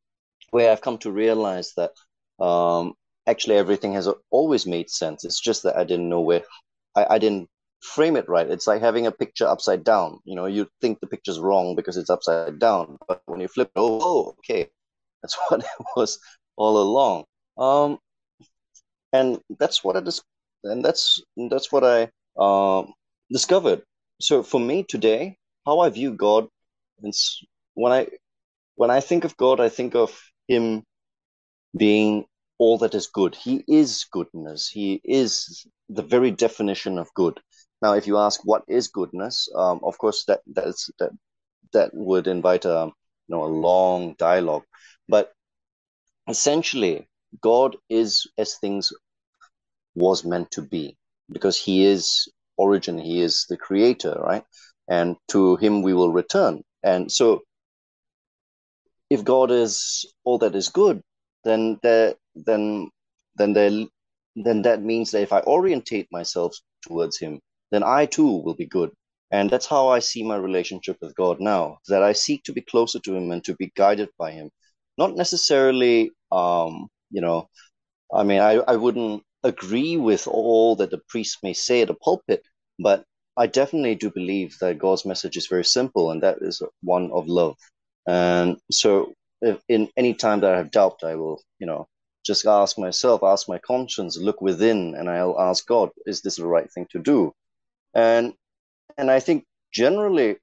where 0.50 0.72
I've 0.72 0.80
come 0.80 0.98
to 0.98 1.12
realize 1.12 1.72
that 1.76 1.92
um, 2.44 2.94
actually 3.26 3.56
everything 3.56 3.92
has 3.92 4.08
always 4.30 4.66
made 4.66 4.90
sense. 4.90 5.24
It's 5.24 5.40
just 5.40 5.62
that 5.62 5.76
I 5.76 5.84
didn't 5.84 6.08
know 6.08 6.20
where, 6.20 6.42
I, 6.96 7.06
I 7.10 7.18
didn't 7.18 7.48
frame 7.82 8.16
it 8.16 8.28
right. 8.28 8.48
It's 8.48 8.66
like 8.66 8.80
having 8.80 9.06
a 9.06 9.12
picture 9.12 9.46
upside 9.46 9.84
down. 9.84 10.20
You 10.24 10.36
know, 10.36 10.46
you 10.46 10.68
think 10.80 11.00
the 11.00 11.06
picture's 11.06 11.38
wrong 11.38 11.76
because 11.76 11.96
it's 11.96 12.10
upside 12.10 12.58
down, 12.58 12.98
but 13.06 13.22
when 13.26 13.40
you 13.40 13.48
flip 13.48 13.68
it, 13.68 13.78
oh, 13.80 14.00
oh 14.02 14.34
okay, 14.38 14.68
that's 15.22 15.36
what 15.48 15.60
it 15.60 15.86
was 15.96 16.18
all 16.56 16.78
along. 16.80 17.24
Um, 17.56 17.98
and 19.12 19.38
that's 19.58 19.82
what 19.82 19.96
I 19.96 20.00
dis- 20.00 20.22
and 20.64 20.84
that's 20.84 21.22
that's 21.50 21.72
what 21.72 21.84
I 21.84 22.10
um, 22.38 22.92
discovered. 23.30 23.82
So 24.20 24.42
for 24.42 24.60
me 24.60 24.82
today, 24.82 25.36
how 25.64 25.80
I 25.80 25.90
view 25.90 26.12
God, 26.12 26.48
it's 27.02 27.42
when 27.74 27.92
I 27.92 28.08
when 28.74 28.90
I 28.90 29.00
think 29.00 29.24
of 29.24 29.36
God, 29.36 29.60
I 29.60 29.68
think 29.68 29.94
of 29.94 30.18
Him 30.48 30.82
being 31.76 32.24
all 32.58 32.78
that 32.78 32.94
is 32.94 33.06
good. 33.06 33.34
He 33.34 33.64
is 33.68 34.04
goodness. 34.10 34.68
He 34.68 35.00
is 35.04 35.66
the 35.88 36.02
very 36.02 36.30
definition 36.30 36.98
of 36.98 37.12
good. 37.14 37.38
Now, 37.80 37.94
if 37.94 38.06
you 38.06 38.18
ask 38.18 38.40
what 38.44 38.64
is 38.68 38.88
goodness, 38.88 39.48
um, 39.54 39.80
of 39.82 39.98
course 39.98 40.24
that 40.24 40.40
that's 40.46 40.90
that 40.98 41.10
that 41.72 41.94
would 41.94 42.26
invite 42.26 42.64
a 42.64 42.86
you 42.86 43.34
know 43.34 43.44
a 43.44 43.56
long 43.66 44.14
dialogue. 44.18 44.64
But 45.08 45.32
essentially, 46.28 47.06
God 47.40 47.76
is 47.88 48.26
as 48.36 48.56
things 48.56 48.92
was 49.94 50.24
meant 50.24 50.50
to 50.52 50.62
be 50.62 50.96
because 51.30 51.58
He 51.58 51.84
is 51.84 52.28
origin. 52.56 52.98
He 52.98 53.20
is 53.20 53.46
the 53.48 53.56
creator, 53.56 54.16
right? 54.20 54.44
And 54.88 55.16
to 55.28 55.56
Him 55.56 55.82
we 55.82 55.94
will 55.94 56.12
return. 56.12 56.62
And 56.82 57.10
so, 57.10 57.42
if 59.10 59.24
God 59.24 59.50
is 59.50 60.04
all 60.24 60.38
that 60.38 60.54
is 60.54 60.68
good, 60.68 61.02
then 61.44 61.78
there, 61.82 62.14
then 62.34 62.90
then 63.36 63.52
there, 63.52 63.70
then 64.36 64.62
that 64.62 64.82
means 64.82 65.12
that 65.12 65.22
if 65.22 65.32
I 65.32 65.40
orientate 65.40 66.08
myself 66.10 66.56
towards 66.82 67.18
Him, 67.18 67.40
then 67.70 67.82
I 67.82 68.06
too 68.06 68.42
will 68.42 68.54
be 68.54 68.66
good. 68.66 68.90
And 69.30 69.50
that's 69.50 69.66
how 69.66 69.88
I 69.88 69.98
see 69.98 70.22
my 70.22 70.36
relationship 70.36 70.96
with 71.02 71.14
God 71.14 71.38
now, 71.40 71.78
that 71.88 72.02
I 72.02 72.12
seek 72.12 72.44
to 72.44 72.52
be 72.52 72.62
closer 72.62 72.98
to 73.00 73.14
Him 73.14 73.30
and 73.30 73.44
to 73.44 73.54
be 73.56 73.72
guided 73.76 74.08
by 74.18 74.32
Him. 74.32 74.50
Not 74.96 75.16
necessarily, 75.16 76.10
um, 76.32 76.88
you 77.10 77.20
know, 77.20 77.48
I 78.12 78.22
mean, 78.22 78.40
I, 78.40 78.54
I 78.54 78.76
wouldn't 78.76 79.22
agree 79.44 79.96
with 79.96 80.26
all 80.26 80.76
that 80.76 80.90
the 80.90 81.02
priest 81.08 81.38
may 81.42 81.52
say 81.52 81.82
at 81.82 81.90
a 81.90 81.94
pulpit, 81.94 82.42
but 82.78 83.04
I 83.36 83.46
definitely 83.46 83.94
do 83.94 84.10
believe 84.10 84.56
that 84.60 84.78
God's 84.78 85.04
message 85.04 85.36
is 85.36 85.46
very 85.46 85.64
simple, 85.64 86.10
and 86.10 86.22
that 86.22 86.38
is 86.40 86.62
one 86.82 87.10
of 87.12 87.28
love. 87.28 87.56
And 88.06 88.56
so, 88.72 89.12
if 89.42 89.60
in 89.68 89.88
any 89.96 90.14
time 90.14 90.40
that 90.40 90.54
I 90.54 90.56
have 90.56 90.70
doubt, 90.70 91.04
I 91.04 91.14
will, 91.14 91.42
you 91.58 91.66
know, 91.66 91.86
just 92.24 92.46
ask 92.46 92.78
myself, 92.78 93.22
ask 93.22 93.48
my 93.48 93.58
conscience, 93.58 94.16
look 94.16 94.40
within, 94.40 94.94
and 94.96 95.08
I'll 95.08 95.38
ask 95.38 95.66
God, 95.66 95.90
is 96.06 96.22
this 96.22 96.36
the 96.36 96.46
right 96.46 96.70
thing 96.72 96.86
to 96.90 96.98
do? 96.98 97.32
And 97.98 98.32
and 98.98 99.10
I 99.10 99.20
think 99.20 99.44
generally, 99.72 100.36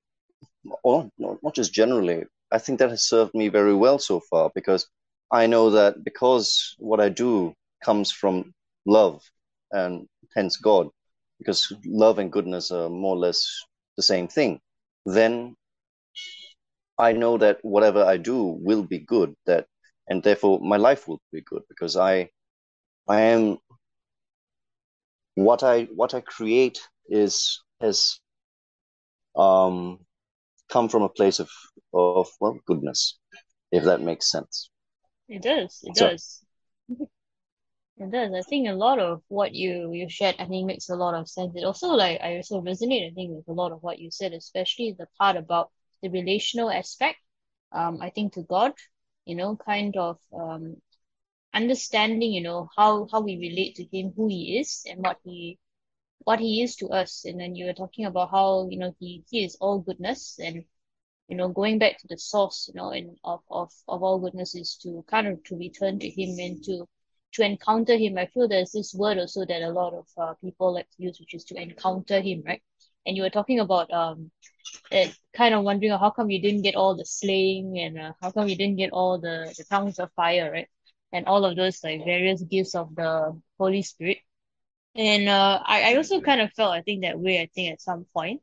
or 0.84 1.10
not 1.20 1.54
just 1.56 1.74
generally, 1.74 2.24
I 2.52 2.60
think 2.60 2.80
that 2.80 2.90
has 2.90 3.08
served 3.08 3.34
me 3.34 3.48
very 3.50 3.76
well 3.76 4.00
so 4.00 4.20
far 4.30 4.52
because 4.56 4.88
I 5.32 5.48
know 5.48 5.70
that 5.72 6.04
because 6.04 6.76
what 6.80 7.00
I 7.00 7.10
do 7.10 7.54
comes 7.84 8.12
from 8.12 8.54
love 8.86 9.22
and 9.72 10.08
hence 10.36 10.58
God, 10.58 10.90
because 11.40 11.74
love 11.86 12.20
and 12.20 12.32
goodness 12.32 12.72
are 12.72 12.90
more 12.90 13.16
or 13.16 13.20
less 13.28 13.40
the 13.98 14.04
same 14.04 14.28
thing, 14.28 14.60
then 15.06 15.56
I 16.98 17.12
know 17.12 17.38
that 17.38 17.60
whatever 17.64 18.04
I 18.04 18.18
do 18.18 18.38
will 18.68 18.84
be 18.84 19.00
good, 19.00 19.36
that 19.46 19.66
and 20.10 20.22
therefore 20.24 20.60
my 20.60 20.78
life 20.78 21.08
will 21.08 21.22
be 21.32 21.42
good 21.42 21.64
because 21.70 21.96
I 21.98 22.30
I 23.08 23.22
am 23.22 23.58
what 25.36 25.64
I 25.64 25.84
what 25.86 26.14
I 26.14 26.22
create 26.22 26.80
is 27.10 27.62
has 27.82 28.20
um 29.36 30.00
come 30.70 30.90
from 30.90 31.04
a 31.04 31.10
place 31.10 31.40
of 31.40 31.50
of 31.94 32.30
well 32.42 32.60
goodness, 32.68 33.18
if 33.72 33.84
that 33.86 34.02
makes 34.02 34.32
sense. 34.32 34.70
It 35.28 35.44
does. 35.44 35.84
It 35.84 35.94
So 35.94 36.10
does. 36.10 36.44
It 37.98 38.10
does. 38.12 38.34
I 38.34 38.42
think 38.44 38.68
a 38.68 38.74
lot 38.74 39.00
of 39.00 39.22
what 39.28 39.54
you 39.54 39.92
you 39.94 40.08
shared, 40.10 40.36
I 40.40 40.46
think 40.46 40.66
makes 40.66 40.90
a 40.90 40.96
lot 40.96 41.14
of 41.14 41.30
sense. 41.30 41.56
It 41.56 41.64
also 41.66 41.88
like 41.90 42.20
I 42.22 42.38
also 42.38 42.62
resonate, 42.62 43.10
I 43.10 43.14
think, 43.14 43.32
with 43.36 43.48
a 43.50 43.54
lot 43.54 43.72
of 43.74 43.84
what 43.84 44.00
you 44.00 44.12
said, 44.12 44.34
especially 44.34 44.94
the 44.98 45.08
part 45.18 45.36
about 45.38 45.72
the 46.02 46.10
relational 46.10 46.70
aspect. 46.70 47.20
Um, 47.72 48.02
I 48.02 48.10
think 48.12 48.34
to 48.34 48.44
God, 48.44 48.74
you 49.26 49.36
know, 49.36 49.56
kind 49.58 49.96
of 49.98 50.20
um 50.34 50.82
understanding, 51.56 52.34
you 52.34 52.42
know, 52.44 52.70
how 52.78 53.08
how 53.12 53.22
we 53.22 53.38
relate 53.38 53.76
to 53.78 53.86
him, 53.86 54.14
who 54.16 54.28
he 54.28 54.60
is, 54.60 54.86
and 54.90 55.02
what 55.02 55.20
he 55.26 55.60
what 56.26 56.40
he 56.40 56.62
is 56.64 56.76
to 56.78 56.88
us. 56.90 57.26
And 57.26 57.40
then 57.40 57.56
you 57.56 57.66
were 57.68 57.74
talking 57.74 58.06
about 58.06 58.32
how, 58.32 58.68
you 58.70 58.80
know, 58.80 58.96
he 59.00 59.24
he 59.30 59.46
is 59.46 59.58
all 59.62 59.80
goodness 59.80 60.40
and 60.44 60.66
you 61.28 61.38
know, 61.38 61.50
going 61.50 61.80
back 61.80 61.98
to 62.00 62.08
the 62.08 62.18
source, 62.18 62.70
you 62.74 62.80
know, 62.80 62.92
and 62.92 63.18
of, 63.24 63.42
of, 63.50 63.72
of 63.88 64.04
all 64.04 64.20
goodness 64.20 64.56
is 64.56 64.78
to 64.84 65.04
kind 65.10 65.28
of 65.28 65.44
to 65.46 65.58
return 65.58 66.00
to 66.00 66.10
him 66.10 66.38
and 66.40 66.64
to 66.66 66.88
to 67.34 67.44
encounter 67.44 67.98
him. 67.98 68.18
I 68.18 68.28
feel 68.28 68.48
there's 68.48 68.72
this 68.72 68.94
word 68.96 69.18
also 69.18 69.46
that 69.46 69.62
a 69.62 69.70
lot 69.70 69.94
of 69.94 70.08
uh, 70.18 70.34
people 70.36 70.74
like 70.74 70.90
to 70.92 71.04
use, 71.04 71.20
which 71.20 71.34
is 71.34 71.44
to 71.46 71.62
encounter 71.62 72.22
him, 72.22 72.44
right? 72.46 72.62
And 73.06 73.18
you 73.18 73.24
were 73.24 73.30
talking 73.32 73.60
about 73.60 73.92
um 73.94 74.32
it 74.92 75.16
kind 75.34 75.54
of 75.56 75.64
wondering 75.64 75.92
how 75.94 76.12
come 76.12 76.30
you 76.30 76.42
didn't 76.42 76.64
get 76.64 76.76
all 76.76 76.96
the 76.96 77.06
slaying 77.06 77.80
and 77.80 78.00
uh, 78.00 78.14
how 78.22 78.32
come 78.32 78.48
you 78.50 78.58
didn't 78.58 78.78
get 78.78 78.92
all 78.92 79.20
the, 79.20 79.54
the 79.58 79.64
tongues 79.66 80.00
of 80.00 80.12
fire, 80.14 80.52
right? 80.52 80.68
And 81.14 81.26
all 81.28 81.46
of 81.46 81.56
those 81.56 81.84
like 81.84 82.04
various 82.06 82.42
gifts 82.44 82.76
of 82.76 82.96
the 82.96 83.40
Holy 83.58 83.82
Spirit. 83.84 84.20
And 84.96 85.30
uh, 85.30 85.62
I, 85.66 85.94
I 85.94 85.96
also 85.98 86.22
kind 86.22 86.42
of 86.42 86.52
felt 86.54 86.74
I 86.74 86.82
think 86.82 87.04
that 87.04 87.20
way, 87.20 87.42
I 87.42 87.50
think 87.54 87.74
at 87.74 87.82
some 87.82 88.06
point. 88.14 88.42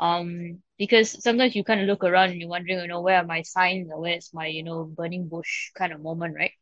Um, 0.00 0.62
because 0.78 1.22
sometimes 1.22 1.56
you 1.56 1.64
kind 1.64 1.80
of 1.80 1.86
look 1.86 2.04
around 2.04 2.30
and 2.30 2.40
you're 2.40 2.50
wondering, 2.50 2.80
you 2.80 2.88
know, 2.88 3.00
where 3.00 3.18
are 3.18 3.24
my 3.24 3.42
signs 3.42 3.90
or 3.90 4.00
where's 4.00 4.30
my, 4.34 4.46
you 4.46 4.62
know, 4.62 4.84
burning 4.84 5.28
bush 5.28 5.70
kind 5.74 5.92
of 5.92 6.02
moment, 6.02 6.34
right? 6.36 6.52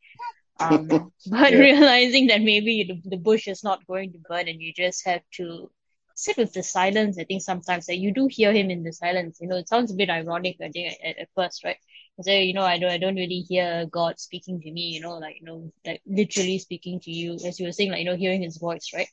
Um, 0.61 1.13
but 1.27 1.53
yeah, 1.53 1.59
realizing 1.59 2.29
that 2.29 2.43
maybe 2.43 2.85
the, 2.85 3.11
the 3.11 3.17
bush 3.17 3.49
is 3.49 3.65
not 3.65 3.87
going 3.87 4.13
to 4.13 4.19
burn 4.29 4.49
and 4.49 4.61
you 4.63 4.73
just 4.73 5.05
have 5.07 5.23
to 5.37 5.71
sit 6.15 6.37
with 6.37 6.53
the 6.53 6.63
silence. 6.63 7.19
I 7.19 7.25
think 7.25 7.43
sometimes 7.43 7.87
that 7.87 7.99
you 7.99 8.13
do 8.13 8.29
hear 8.31 8.53
him 8.53 8.71
in 8.71 8.85
the 8.85 8.93
silence. 8.93 9.39
You 9.41 9.49
know, 9.49 9.57
it 9.57 9.69
sounds 9.69 9.93
a 9.93 9.97
bit 9.97 10.11
ironic, 10.11 10.57
I 10.63 10.69
think, 10.71 10.95
at, 11.05 11.19
at 11.19 11.29
first, 11.35 11.65
right? 11.65 11.77
So, 12.23 12.31
you 12.33 12.55
know, 12.55 12.63
I 12.63 12.79
don't, 12.79 12.91
I 12.91 12.99
don't 12.99 13.17
really 13.17 13.41
hear 13.41 13.87
God 13.91 14.21
speaking 14.21 14.61
to 14.61 14.71
me, 14.71 14.83
you 14.95 15.01
know, 15.01 15.19
like, 15.19 15.37
you 15.41 15.47
know, 15.47 15.73
like 15.85 16.01
literally 16.07 16.59
speaking 16.59 17.01
to 17.01 17.11
you, 17.11 17.35
as 17.45 17.59
you 17.59 17.67
were 17.67 17.73
saying, 17.73 17.91
like, 17.91 17.99
you 18.01 18.05
know, 18.05 18.17
hearing 18.17 18.43
his 18.43 18.57
voice, 18.59 18.91
right? 18.95 19.09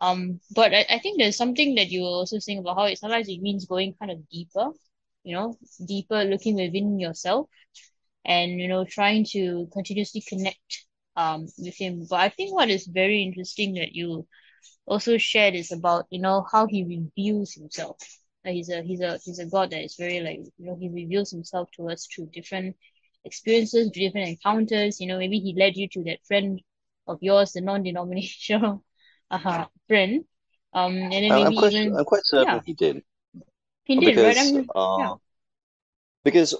Um, 0.00 0.40
but 0.54 0.74
I, 0.74 0.86
I 0.90 0.98
think 1.00 1.18
there's 1.18 1.36
something 1.36 1.76
that 1.76 1.90
you 1.90 2.02
were 2.02 2.08
also 2.08 2.38
saying 2.38 2.58
about 2.60 2.76
how 2.76 2.84
it 2.86 2.98
sometimes 2.98 3.28
it 3.28 3.42
means 3.42 3.66
going 3.66 3.94
kind 3.98 4.10
of 4.12 4.28
deeper, 4.30 4.70
you 5.24 5.34
know, 5.36 5.58
deeper 5.86 6.24
looking 6.24 6.56
within 6.56 6.98
yourself 7.00 7.48
and, 8.24 8.60
you 8.60 8.68
know, 8.68 8.84
trying 8.84 9.24
to 9.32 9.68
continuously 9.72 10.22
connect 10.26 10.86
um 11.16 11.46
with 11.58 11.76
him. 11.76 12.06
But 12.08 12.20
I 12.20 12.28
think 12.30 12.54
what 12.54 12.70
is 12.70 12.86
very 12.86 13.22
interesting 13.22 13.74
that 13.74 13.94
you 13.94 14.26
also 14.86 15.18
shared 15.18 15.54
is 15.54 15.72
about, 15.72 16.06
you 16.10 16.20
know, 16.20 16.46
how 16.52 16.66
he 16.66 16.84
reveals 16.84 17.52
himself. 17.54 17.98
He's 18.44 18.70
a 18.70 18.82
he's 18.82 19.00
a 19.00 19.18
he's 19.24 19.38
a 19.38 19.46
God 19.46 19.70
that 19.70 19.84
is 19.84 19.96
very 19.96 20.20
like, 20.20 20.40
you 20.58 20.66
know, 20.66 20.76
he 20.76 20.88
reveals 20.88 21.30
himself 21.30 21.70
to 21.76 21.90
us 21.90 22.06
through 22.06 22.26
different 22.26 22.76
experiences, 23.24 23.90
different 23.90 24.28
encounters. 24.28 25.00
You 25.00 25.08
know, 25.08 25.18
maybe 25.18 25.38
he 25.40 25.54
led 25.54 25.76
you 25.76 25.88
to 25.90 26.04
that 26.04 26.24
friend 26.26 26.60
of 27.06 27.18
yours, 27.22 27.52
the 27.52 27.60
non-denominational 27.60 28.84
uh 29.30 29.66
friend. 29.88 30.24
Um, 30.72 30.94
and 30.96 31.12
then 31.12 31.34
I- 31.34 31.40
I'm 31.46 31.52
maybe 31.52 31.54
quite 31.54 31.72
even 31.76 31.98
I'm 31.98 32.04
quite 32.04 32.26
yeah, 32.30 32.60
certain 32.60 32.62
he 32.64 32.74
did 32.74 33.02
he 33.84 33.96
did, 33.98 34.20
right? 34.22 34.36
because 34.36 34.38
I'm 34.38 34.70
yeah. 34.96 35.10
uh 35.10 35.16
because 36.24 36.54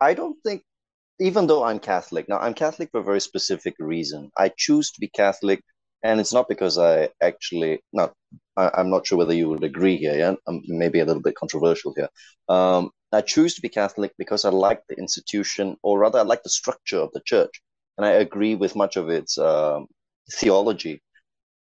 I 0.00 0.14
don't 0.14 0.36
think 0.42 0.64
even 1.20 1.46
though 1.46 1.64
I'm 1.64 1.80
Catholic, 1.80 2.28
now 2.28 2.38
I'm 2.38 2.54
Catholic 2.54 2.90
for 2.92 3.00
a 3.00 3.04
very 3.04 3.20
specific 3.20 3.74
reason. 3.78 4.30
I 4.38 4.50
choose 4.56 4.90
to 4.92 5.00
be 5.00 5.08
Catholic, 5.08 5.62
and 6.02 6.20
it's 6.20 6.32
not 6.32 6.48
because 6.48 6.78
I 6.78 7.10
actually, 7.22 7.80
not, 7.92 8.12
I, 8.56 8.70
I'm 8.74 8.90
not 8.90 9.06
sure 9.06 9.18
whether 9.18 9.34
you 9.34 9.48
would 9.48 9.64
agree 9.64 9.96
here, 9.96 10.16
yeah? 10.16 10.34
Um, 10.46 10.62
maybe 10.66 11.00
a 11.00 11.04
little 11.04 11.22
bit 11.22 11.36
controversial 11.36 11.94
here. 11.96 12.08
Um, 12.48 12.90
I 13.12 13.20
choose 13.20 13.54
to 13.54 13.62
be 13.62 13.68
Catholic 13.68 14.12
because 14.18 14.44
I 14.44 14.50
like 14.50 14.82
the 14.88 14.96
institution, 14.96 15.76
or 15.82 15.98
rather, 15.98 16.18
I 16.18 16.22
like 16.22 16.42
the 16.42 16.50
structure 16.50 16.98
of 16.98 17.12
the 17.12 17.20
church, 17.24 17.62
and 17.96 18.06
I 18.06 18.12
agree 18.12 18.54
with 18.54 18.74
much 18.76 18.96
of 18.96 19.10
its 19.10 19.38
um, 19.38 19.86
theology. 20.32 21.02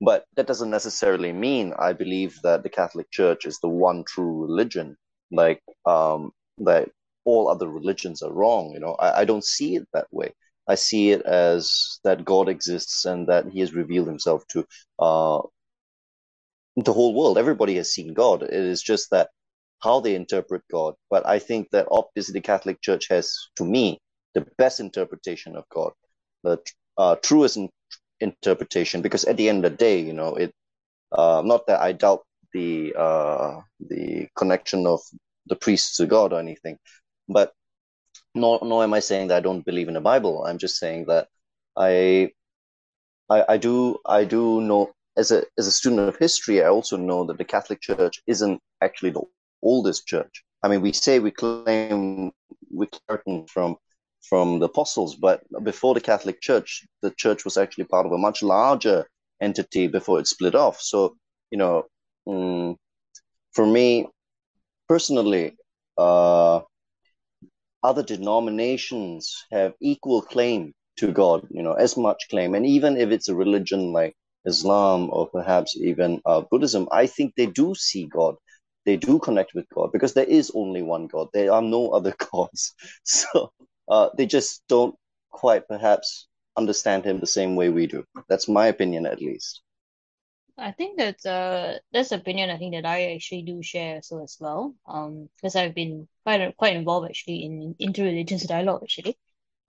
But 0.00 0.24
that 0.36 0.46
doesn't 0.46 0.70
necessarily 0.70 1.32
mean 1.32 1.74
I 1.78 1.92
believe 1.92 2.38
that 2.42 2.62
the 2.62 2.70
Catholic 2.70 3.10
Church 3.10 3.44
is 3.46 3.58
the 3.60 3.68
one 3.68 4.04
true 4.04 4.42
religion, 4.42 4.96
like 5.30 5.62
um, 5.86 6.32
that 6.58 6.88
all 7.24 7.48
other 7.48 7.68
religions 7.68 8.22
are 8.22 8.32
wrong. 8.32 8.72
You 8.72 8.80
know, 8.80 8.94
I, 8.94 9.20
I 9.20 9.24
don't 9.26 9.44
see 9.44 9.76
it 9.76 9.86
that 9.92 10.06
way. 10.10 10.32
I 10.70 10.76
see 10.76 11.10
it 11.10 11.22
as 11.22 11.98
that 12.04 12.24
God 12.24 12.48
exists 12.48 13.04
and 13.04 13.26
that 13.28 13.46
He 13.52 13.60
has 13.60 13.74
revealed 13.74 14.06
Himself 14.06 14.46
to 14.48 14.60
uh, 14.98 15.40
the 16.76 16.92
whole 16.92 17.14
world. 17.14 17.38
Everybody 17.38 17.74
has 17.76 17.92
seen 17.92 18.14
God. 18.14 18.42
It 18.44 18.52
is 18.52 18.82
just 18.82 19.10
that 19.10 19.30
how 19.82 20.00
they 20.00 20.14
interpret 20.14 20.62
God. 20.70 20.94
But 21.10 21.26
I 21.26 21.38
think 21.40 21.70
that 21.72 21.88
obviously 21.90 22.34
the 22.34 22.40
Catholic 22.52 22.80
Church 22.80 23.08
has, 23.08 23.34
to 23.56 23.64
me, 23.64 23.98
the 24.34 24.46
best 24.58 24.78
interpretation 24.78 25.56
of 25.56 25.64
God, 25.74 25.92
the 26.44 26.58
uh, 26.96 27.16
truest 27.16 27.56
in- 27.56 27.70
interpretation. 28.20 29.02
Because 29.02 29.24
at 29.24 29.36
the 29.36 29.48
end 29.48 29.64
of 29.64 29.72
the 29.72 29.76
day, 29.76 30.00
you 30.00 30.12
know, 30.12 30.36
it 30.36 30.52
uh, 31.12 31.42
not 31.44 31.66
that 31.66 31.80
I 31.80 31.92
doubt 31.92 32.22
the 32.52 32.94
uh, 32.96 33.60
the 33.80 34.28
connection 34.36 34.86
of 34.86 35.00
the 35.46 35.56
priests 35.56 35.96
to 35.96 36.06
God 36.06 36.32
or 36.32 36.38
anything, 36.38 36.78
but 37.28 37.52
nor 38.34 38.58
nor 38.62 38.82
am 38.84 38.94
I 38.94 39.00
saying 39.00 39.28
that 39.28 39.38
I 39.38 39.40
don't 39.40 39.64
believe 39.64 39.88
in 39.88 39.94
the 39.94 40.00
Bible. 40.00 40.44
I'm 40.44 40.58
just 40.58 40.78
saying 40.78 41.06
that 41.06 41.28
I 41.76 42.32
I, 43.30 43.44
I 43.54 43.56
do 43.56 43.98
I 44.06 44.24
do 44.24 44.60
know 44.60 44.92
as 45.16 45.30
a 45.30 45.44
as 45.58 45.66
a 45.66 45.72
student 45.72 46.08
of 46.08 46.16
history, 46.16 46.62
I 46.62 46.68
also 46.68 46.96
know 46.96 47.24
that 47.26 47.38
the 47.38 47.44
Catholic 47.44 47.80
Church 47.80 48.20
isn't 48.26 48.60
actually 48.80 49.10
the 49.10 49.22
oldest 49.62 50.06
church. 50.06 50.44
I 50.62 50.68
mean, 50.68 50.80
we 50.80 50.92
say 50.92 51.18
we 51.18 51.30
claim 51.30 52.32
we 52.72 52.86
claim 52.86 53.46
from 53.46 53.76
from 54.28 54.58
the 54.60 54.66
apostles, 54.66 55.16
but 55.16 55.42
before 55.64 55.94
the 55.94 56.00
Catholic 56.00 56.40
Church, 56.40 56.86
the 57.02 57.10
church 57.12 57.44
was 57.44 57.56
actually 57.56 57.84
part 57.84 58.06
of 58.06 58.12
a 58.12 58.18
much 58.18 58.42
larger 58.42 59.06
entity 59.40 59.86
before 59.88 60.20
it 60.20 60.26
split 60.26 60.54
off. 60.54 60.80
So, 60.80 61.16
you 61.50 61.58
know, 61.58 61.86
mm, 62.28 62.76
for 63.52 63.66
me 63.66 64.08
personally, 64.88 65.56
uh, 65.98 66.60
other 67.82 68.02
denominations 68.02 69.44
have 69.52 69.74
equal 69.80 70.22
claim 70.22 70.72
to 70.96 71.12
God, 71.12 71.46
you 71.50 71.62
know, 71.62 71.72
as 71.72 71.96
much 71.96 72.28
claim. 72.30 72.54
And 72.54 72.66
even 72.66 72.96
if 72.96 73.10
it's 73.10 73.28
a 73.28 73.34
religion 73.34 73.92
like 73.92 74.14
Islam 74.44 75.08
or 75.12 75.28
perhaps 75.28 75.76
even 75.76 76.20
uh, 76.26 76.42
Buddhism, 76.50 76.88
I 76.92 77.06
think 77.06 77.34
they 77.36 77.46
do 77.46 77.74
see 77.74 78.06
God. 78.06 78.36
They 78.86 78.96
do 78.96 79.18
connect 79.18 79.54
with 79.54 79.68
God 79.74 79.92
because 79.92 80.14
there 80.14 80.24
is 80.24 80.50
only 80.54 80.82
one 80.82 81.06
God. 81.06 81.28
There 81.32 81.52
are 81.52 81.62
no 81.62 81.90
other 81.96 82.14
gods. 82.32 82.74
So 83.04 83.52
uh, 83.88 84.10
they 84.16 84.26
just 84.26 84.62
don't 84.68 84.94
quite 85.30 85.66
perhaps 85.68 86.26
understand 86.56 87.04
him 87.04 87.20
the 87.20 87.26
same 87.26 87.56
way 87.56 87.70
we 87.70 87.86
do. 87.86 88.04
That's 88.28 88.48
my 88.48 88.66
opinion, 88.66 89.06
at 89.06 89.20
least. 89.20 89.62
I 90.60 90.72
think 90.72 90.98
that's 90.98 91.26
uh 91.26 91.78
that's 91.92 92.12
opinion 92.12 92.50
I 92.50 92.58
think 92.58 92.74
that 92.74 92.86
I 92.86 93.14
actually 93.14 93.42
do 93.42 93.62
share 93.62 94.00
so 94.02 94.22
as 94.22 94.36
well. 94.40 94.76
Um, 94.86 95.28
because 95.36 95.56
I've 95.56 95.74
been 95.74 96.08
quite 96.24 96.56
quite 96.56 96.76
involved 96.76 97.08
actually 97.08 97.44
in 97.44 97.74
interreligious 97.80 98.46
dialogue 98.46 98.82
actually. 98.84 99.16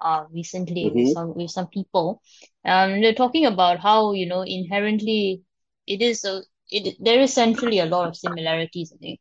Uh, 0.01 0.25
recently 0.31 0.91
with 0.95 1.07
hmm 1.07 1.13
some 1.15 1.33
with 1.35 1.51
some 1.51 1.67
people. 1.67 2.21
Um, 2.65 3.01
they're 3.01 3.13
talking 3.23 3.45
about 3.47 3.79
how, 3.79 4.13
you 4.13 4.27
know, 4.27 4.41
inherently 4.43 5.43
it 5.87 6.01
is 6.01 6.25
a 6.25 6.43
it 6.71 6.97
there 6.99 7.21
is 7.21 7.33
centrally 7.33 7.79
a 7.79 7.85
lot 7.85 8.07
of 8.09 8.17
similarities, 8.17 8.93
I 8.93 8.97
think. 8.97 9.19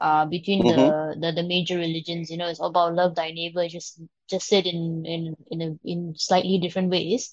uh, 0.00 0.26
between 0.26 0.66
hmm 0.66 0.66
the, 0.66 1.16
the 1.20 1.32
the 1.32 1.42
major 1.42 1.76
religions. 1.78 2.30
You 2.30 2.36
know, 2.38 2.48
it's 2.48 2.60
all 2.60 2.70
about 2.70 2.94
love 2.94 3.14
thy 3.14 3.30
neighbor, 3.32 3.68
just 3.68 4.00
just 4.28 4.48
said 4.48 4.66
in 4.66 5.04
in 5.06 5.36
in 5.50 5.62
a, 5.62 5.70
in 5.88 6.14
slightly 6.16 6.58
different 6.58 6.90
ways. 6.90 7.30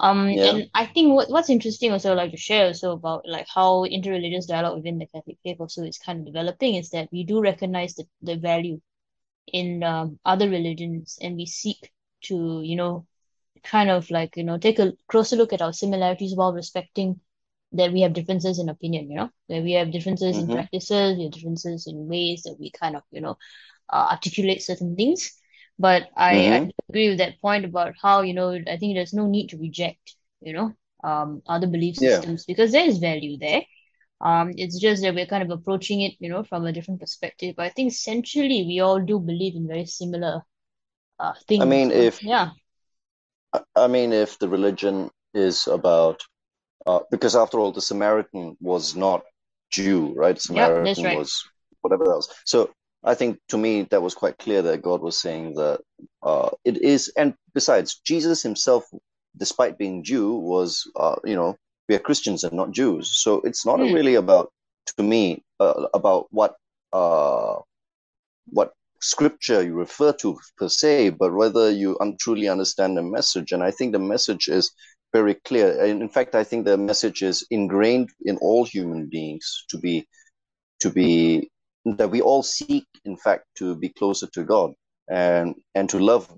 Um, 0.00 0.28
Yeah. 0.30 0.42
and 0.42 0.70
I 0.74 0.86
think 0.86 1.14
what 1.14 1.30
what's 1.30 1.50
interesting 1.50 1.92
also 1.92 2.14
like 2.14 2.30
to 2.32 2.36
share 2.36 2.66
also 2.68 2.92
about 2.92 3.24
like 3.28 3.46
how 3.52 3.84
interreligious 3.86 4.46
dialogue 4.46 4.76
within 4.76 4.98
the 4.98 5.06
Catholic 5.06 5.38
faith 5.44 5.58
also 5.60 5.82
is 5.84 5.98
kind 5.98 6.20
of 6.20 6.26
developing 6.26 6.76
is 6.76 6.90
that 6.90 7.08
we 7.12 7.24
do 7.24 7.40
recognize 7.40 7.94
the, 7.96 8.06
the 8.22 8.36
value. 8.36 8.80
in 9.52 9.82
um, 9.84 10.18
other 10.24 10.48
religions 10.50 11.18
and 11.22 11.36
we 11.36 11.46
seek 11.46 11.90
to, 12.22 12.62
you 12.62 12.76
know, 12.76 13.06
kind 13.64 13.90
of 13.90 14.10
like, 14.10 14.36
you 14.36 14.44
know, 14.44 14.58
take 14.58 14.78
a 14.78 14.92
closer 15.08 15.36
look 15.36 15.52
at 15.52 15.62
our 15.62 15.72
similarities 15.72 16.34
while 16.36 16.52
respecting 16.52 17.20
that 17.72 17.92
we 17.92 18.00
have 18.02 18.12
differences 18.14 18.58
in 18.58 18.68
opinion, 18.68 19.10
you 19.10 19.16
know, 19.16 19.30
that 19.48 19.62
we 19.62 19.72
have 19.72 19.92
differences 19.92 20.38
in 20.38 20.48
hmm 20.48 20.58
practices, 20.58 21.16
we 21.18 21.24
have 21.24 21.32
differences 21.32 21.86
in 21.86 22.08
ways 22.08 22.42
that 22.44 22.56
we 22.60 22.70
kind 22.70 22.96
of, 22.96 23.02
you 23.10 23.20
know, 23.20 23.36
uh, 23.92 24.08
articulate 24.12 24.62
certain 24.62 24.96
things. 24.96 25.32
But 25.78 26.08
I, 26.16 26.48
I 26.56 26.58
hmm 26.58 26.70
agree 26.90 27.08
with 27.10 27.18
that 27.18 27.40
point 27.40 27.64
about 27.64 27.94
how, 28.02 28.22
you 28.22 28.34
know, 28.34 28.50
I 28.52 28.76
think 28.78 28.94
there's 28.96 29.12
no 29.14 29.26
need 29.26 29.48
to 29.48 29.58
reject, 29.58 30.16
you 30.40 30.52
know, 30.52 30.74
um, 31.04 31.42
other 31.48 31.66
belief 31.68 31.96
Yeah. 31.98 32.24
systems 32.24 32.44
because 32.44 32.72
there 32.72 32.86
is 32.86 32.98
value 32.98 33.38
there. 33.38 33.62
Um, 34.20 34.52
it's 34.56 34.78
just 34.80 35.02
that 35.02 35.14
we're 35.14 35.26
kind 35.26 35.44
of 35.44 35.50
approaching 35.50 36.02
it, 36.02 36.14
you 36.20 36.28
know, 36.30 36.44
from 36.44 36.66
a 36.66 36.72
different 36.72 37.00
perspective. 37.00 37.54
But 37.56 37.66
I 37.66 37.70
think 37.70 37.92
essentially 37.92 38.64
we 38.66 38.80
all 38.80 39.00
do 39.00 39.18
believe 39.20 39.56
in 39.56 39.68
very 39.68 39.86
similar 39.86 40.42
uh 41.20 41.34
I 41.58 41.64
mean, 41.64 41.90
if 41.92 42.22
yeah, 42.22 42.50
I 43.76 43.86
mean, 43.86 44.12
if 44.12 44.38
the 44.38 44.48
religion 44.48 45.10
is 45.34 45.66
about, 45.66 46.22
uh, 46.86 47.00
because 47.10 47.36
after 47.36 47.58
all, 47.58 47.72
the 47.72 47.80
Samaritan 47.82 48.56
was 48.60 48.96
not 48.96 49.24
Jew, 49.70 50.14
right? 50.16 50.40
Samaritan 50.40 50.94
right. 51.02 51.10
was 51.10 51.46
whatever 51.82 52.10
else. 52.12 52.28
So 52.44 52.70
I 53.04 53.14
think 53.14 53.38
to 53.48 53.58
me 53.58 53.82
that 53.90 54.02
was 54.02 54.14
quite 54.14 54.38
clear 54.38 54.62
that 54.62 54.82
God 54.82 55.00
was 55.00 55.20
saying 55.20 55.54
that 55.54 55.80
uh, 56.22 56.50
it 56.64 56.82
is, 56.82 57.12
and 57.16 57.34
besides, 57.54 58.00
Jesus 58.04 58.42
himself, 58.42 58.84
despite 59.36 59.78
being 59.78 60.04
Jew, 60.04 60.34
was, 60.34 60.90
uh, 60.96 61.16
you 61.24 61.36
know, 61.36 61.56
we 61.88 61.94
are 61.94 62.00
Christians 62.00 62.44
and 62.44 62.52
not 62.54 62.72
Jews. 62.72 63.22
So 63.22 63.40
it's 63.42 63.64
not 63.64 63.80
Hmm. 63.80 63.94
really 63.94 64.16
about, 64.16 64.52
to 64.96 65.02
me, 65.02 65.44
uh, 65.60 65.86
about 65.94 66.26
what 66.30 66.56
uh, 66.92 67.56
what 68.50 68.72
scripture 69.00 69.62
you 69.62 69.74
refer 69.74 70.12
to 70.12 70.38
per 70.56 70.68
se, 70.68 71.10
but 71.10 71.32
whether 71.34 71.70
you 71.70 71.96
un- 72.00 72.16
truly 72.20 72.48
understand 72.48 72.96
the 72.96 73.02
message. 73.02 73.52
And 73.52 73.62
I 73.62 73.70
think 73.70 73.92
the 73.92 73.98
message 73.98 74.48
is 74.48 74.72
very 75.12 75.34
clear. 75.34 75.82
And 75.84 76.02
in 76.02 76.08
fact, 76.08 76.34
I 76.34 76.44
think 76.44 76.64
the 76.64 76.76
message 76.76 77.22
is 77.22 77.46
ingrained 77.50 78.10
in 78.24 78.36
all 78.38 78.64
human 78.64 79.08
beings 79.10 79.64
to 79.70 79.78
be 79.78 80.06
to 80.80 80.90
be 80.90 81.50
that 81.96 82.10
we 82.10 82.20
all 82.20 82.42
seek, 82.42 82.86
in 83.04 83.16
fact, 83.16 83.44
to 83.56 83.74
be 83.74 83.88
closer 83.88 84.26
to 84.34 84.44
God 84.44 84.72
and 85.08 85.54
and 85.74 85.88
to 85.90 85.98
love 85.98 86.32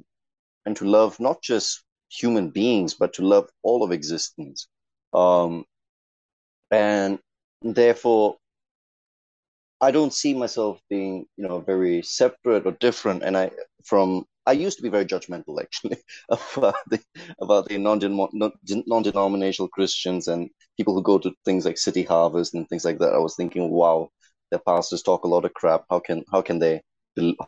and 0.66 0.76
to 0.76 0.84
love 0.84 1.18
not 1.20 1.42
just 1.42 1.82
human 2.08 2.50
beings, 2.50 2.94
but 2.94 3.12
to 3.14 3.22
love 3.22 3.48
all 3.62 3.82
of 3.82 3.92
existence. 3.92 4.68
Um, 5.12 5.64
and 6.70 7.18
therefore, 7.62 8.36
I 9.80 9.90
don't 9.90 10.12
see 10.12 10.34
myself 10.34 10.80
being, 10.90 11.26
you 11.36 11.48
know, 11.48 11.60
very 11.60 12.02
separate 12.02 12.66
or 12.66 12.72
different. 12.72 13.22
And 13.22 13.36
I 13.36 13.50
from 13.84 14.26
I 14.46 14.52
used 14.52 14.76
to 14.78 14.82
be 14.82 14.88
very 14.88 15.04
judgmental 15.06 15.60
actually 15.60 15.98
about 16.56 16.74
the 16.88 17.00
about 17.40 17.68
the 17.68 17.78
non 17.78 17.98
non-denominational 18.86 19.68
Christians 19.68 20.28
and 20.28 20.50
people 20.76 20.94
who 20.94 21.02
go 21.02 21.18
to 21.18 21.32
things 21.44 21.64
like 21.64 21.78
City 21.78 22.02
Harvest 22.02 22.54
and 22.54 22.68
things 22.68 22.84
like 22.84 22.98
that. 22.98 23.14
I 23.14 23.18
was 23.18 23.36
thinking, 23.36 23.70
wow, 23.70 24.10
their 24.50 24.60
pastors 24.60 25.02
talk 25.02 25.24
a 25.24 25.28
lot 25.28 25.44
of 25.44 25.54
crap. 25.54 25.84
How 25.90 26.00
can 26.00 26.24
how 26.32 26.42
can 26.42 26.58
they 26.58 26.82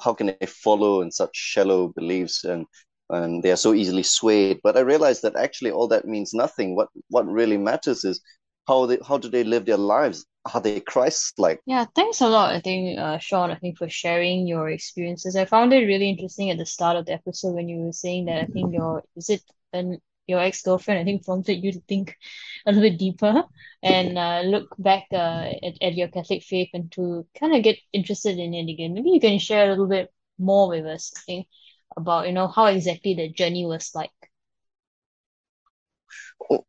how 0.01 0.15
can 0.15 0.27
they 0.41 0.47
follow 0.47 1.03
in 1.03 1.11
such 1.11 1.35
shallow 1.35 1.89
beliefs 1.89 2.45
and 2.45 2.67
and 3.11 3.43
they 3.43 3.51
are 3.51 3.57
so 3.57 3.75
easily 3.75 4.03
swayed? 4.03 4.61
But 4.63 4.77
I 4.77 4.81
realized 4.81 5.23
that 5.23 5.37
actually 5.37 5.71
all 5.71 5.89
that 5.89 6.07
means 6.07 6.33
nothing. 6.35 6.77
What 6.77 6.89
what 7.09 7.27
really 7.27 7.59
matters 7.59 8.05
is 8.05 8.21
how 8.69 8.87
they 8.87 8.99
how 9.07 9.19
do 9.19 9.29
they 9.29 9.45
live 9.45 9.67
their 9.67 9.77
lives? 9.77 10.25
Are 10.53 10.61
they 10.61 10.81
Christ-like? 10.81 11.61
Yeah, 11.67 11.87
thanks 11.95 12.21
a 12.21 12.29
lot, 12.29 12.53
I 12.53 12.61
think, 12.61 12.99
uh, 12.99 13.19
Sean, 13.19 13.53
I 13.53 13.55
think 13.55 13.79
for 13.79 13.89
sharing 13.89 14.49
your 14.49 14.69
experiences. 14.71 15.37
I 15.37 15.45
found 15.45 15.73
it 15.73 15.87
really 15.87 16.11
interesting 16.11 16.51
at 16.51 16.59
the 16.59 16.67
start 16.67 16.97
of 16.97 17.07
the 17.07 17.13
episode 17.13 17.55
when 17.55 17.69
you 17.69 17.79
were 17.79 17.93
saying 17.93 18.25
that 18.27 18.39
I 18.39 18.47
think 18.47 18.75
your 18.75 19.05
is 19.15 19.31
it 19.31 19.43
an 19.73 20.01
your 20.27 20.41
ex-girlfriend, 20.41 21.01
I 21.01 21.05
think 21.05 21.25
prompted 21.25 21.63
you 21.65 21.73
to 21.73 21.81
think 21.89 22.17
a 22.67 22.73
little 22.73 22.89
bit 22.89 22.99
deeper 22.99 23.45
and 23.83 24.17
uh, 24.17 24.43
look 24.45 24.75
back 24.79 25.07
uh, 25.13 25.51
at, 25.63 25.83
at 25.83 25.95
your 25.95 26.09
Catholic 26.09 26.43
faith 26.43 26.71
and 26.75 26.91
to 26.93 27.27
kind 27.39 27.55
of 27.55 27.63
get 27.63 27.79
interested 27.93 28.39
in 28.39 28.55
it 28.55 28.71
again. 28.71 28.95
Maybe 28.95 29.11
you 29.11 29.21
can 29.21 29.39
share 29.39 29.67
a 29.67 29.71
little 29.71 29.89
bit 29.89 30.13
more 30.39 30.69
with 30.69 30.87
us, 30.87 31.13
I 31.17 31.21
think, 31.21 31.47
about, 31.97 32.27
you 32.27 32.33
know, 32.33 32.49
how 32.49 32.67
exactly 32.67 33.15
the 33.15 33.29
journey 33.31 33.67
was 33.67 33.91
like. 33.95 34.11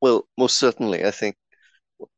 Well, 0.02 0.28
most 0.38 0.58
certainly, 0.58 1.06
I 1.06 1.12
think 1.12 1.36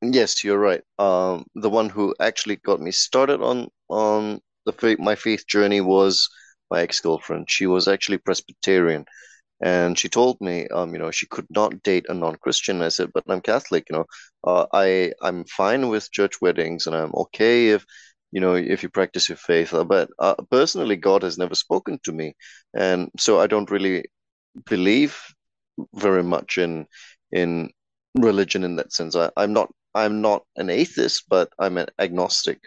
yes, 0.01 0.43
you're 0.43 0.59
right. 0.59 0.81
Um, 0.99 1.45
the 1.55 1.69
one 1.69 1.89
who 1.89 2.13
actually 2.19 2.57
got 2.57 2.79
me 2.81 2.91
started 2.91 3.41
on 3.41 3.69
on 3.89 4.41
the 4.65 4.73
faith, 4.73 4.99
my 4.99 5.15
faith 5.15 5.47
journey 5.47 5.81
was 5.81 6.29
my 6.71 6.81
ex-girlfriend. 6.81 7.49
She 7.49 7.67
was 7.67 7.87
actually 7.87 8.17
Presbyterian, 8.17 9.05
and 9.61 9.97
she 9.97 10.09
told 10.09 10.39
me, 10.41 10.67
um, 10.69 10.93
you 10.93 10.99
know, 10.99 11.11
she 11.11 11.27
could 11.27 11.47
not 11.49 11.81
date 11.83 12.05
a 12.09 12.13
non-Christian. 12.13 12.81
I 12.81 12.89
said, 12.89 13.11
but 13.13 13.23
I'm 13.29 13.41
Catholic, 13.41 13.85
you 13.89 13.97
know. 13.97 14.05
Uh, 14.43 14.65
I 14.73 15.13
I'm 15.21 15.45
fine 15.45 15.89
with 15.89 16.11
church 16.11 16.41
weddings, 16.41 16.87
and 16.87 16.95
I'm 16.95 17.13
okay 17.15 17.69
if, 17.69 17.85
you 18.31 18.41
know, 18.41 18.55
if 18.55 18.83
you 18.83 18.89
practice 18.89 19.29
your 19.29 19.37
faith. 19.37 19.73
Uh, 19.73 19.83
But 19.85 20.09
uh, 20.19 20.35
personally, 20.51 20.95
God 20.97 21.23
has 21.23 21.37
never 21.37 21.55
spoken 21.55 21.99
to 22.03 22.11
me, 22.11 22.35
and 22.75 23.09
so 23.19 23.39
I 23.39 23.47
don't 23.47 23.71
really 23.71 24.05
believe 24.69 25.17
very 25.95 26.23
much 26.23 26.57
in 26.57 26.87
in 27.31 27.69
religion 28.15 28.63
in 28.63 28.75
that 28.77 28.93
sense. 28.93 29.15
I, 29.15 29.31
I'm 29.37 29.53
not 29.53 29.71
I'm 29.93 30.21
not 30.21 30.43
an 30.57 30.69
atheist, 30.69 31.25
but 31.29 31.49
I'm 31.59 31.77
an 31.77 31.87
agnostic, 31.99 32.59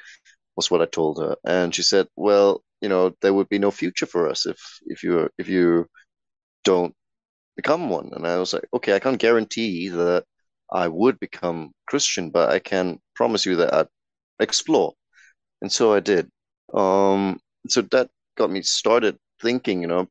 was 0.57 0.70
what 0.70 0.83
I 0.83 0.87
told 0.87 1.18
her. 1.20 1.37
And 1.44 1.74
she 1.74 1.83
said, 1.83 2.09
Well, 2.16 2.62
you 2.81 2.88
know, 2.88 3.14
there 3.22 3.35
would 3.35 3.48
be 3.48 3.59
no 3.59 3.70
future 3.70 4.07
for 4.07 4.29
us 4.29 4.46
if 4.46 4.59
if 4.87 5.03
you 5.03 5.29
if 5.38 5.48
you 5.48 5.87
don't 6.70 6.94
become 7.57 7.90
one. 7.90 8.11
And 8.14 8.26
I 8.26 8.38
was 8.38 8.52
like, 8.54 8.66
Okay, 8.74 8.94
I 8.94 9.00
can't 9.00 9.20
guarantee 9.26 9.88
that 9.90 10.24
I 10.72 10.88
would 10.88 11.18
become 11.20 11.72
Christian, 11.88 12.31
but 12.31 12.50
I 12.50 12.59
can 12.61 13.00
promise 13.16 13.46
you 13.46 13.57
that 13.57 13.74
I'd 13.74 13.88
explore. 14.40 14.94
And 15.62 15.72
so 15.72 15.94
I 15.94 16.00
did. 16.00 16.31
Um, 16.74 17.40
so 17.68 17.83
that 17.92 18.11
got 18.37 18.50
me 18.50 18.62
started 18.62 19.18
thinking, 19.42 19.83
you 19.83 19.88
know, 19.88 20.09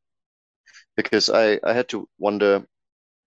because 0.95 1.29
I, 1.29 1.59
I 1.63 1.73
had 1.73 1.89
to 1.89 2.07
wonder 2.19 2.65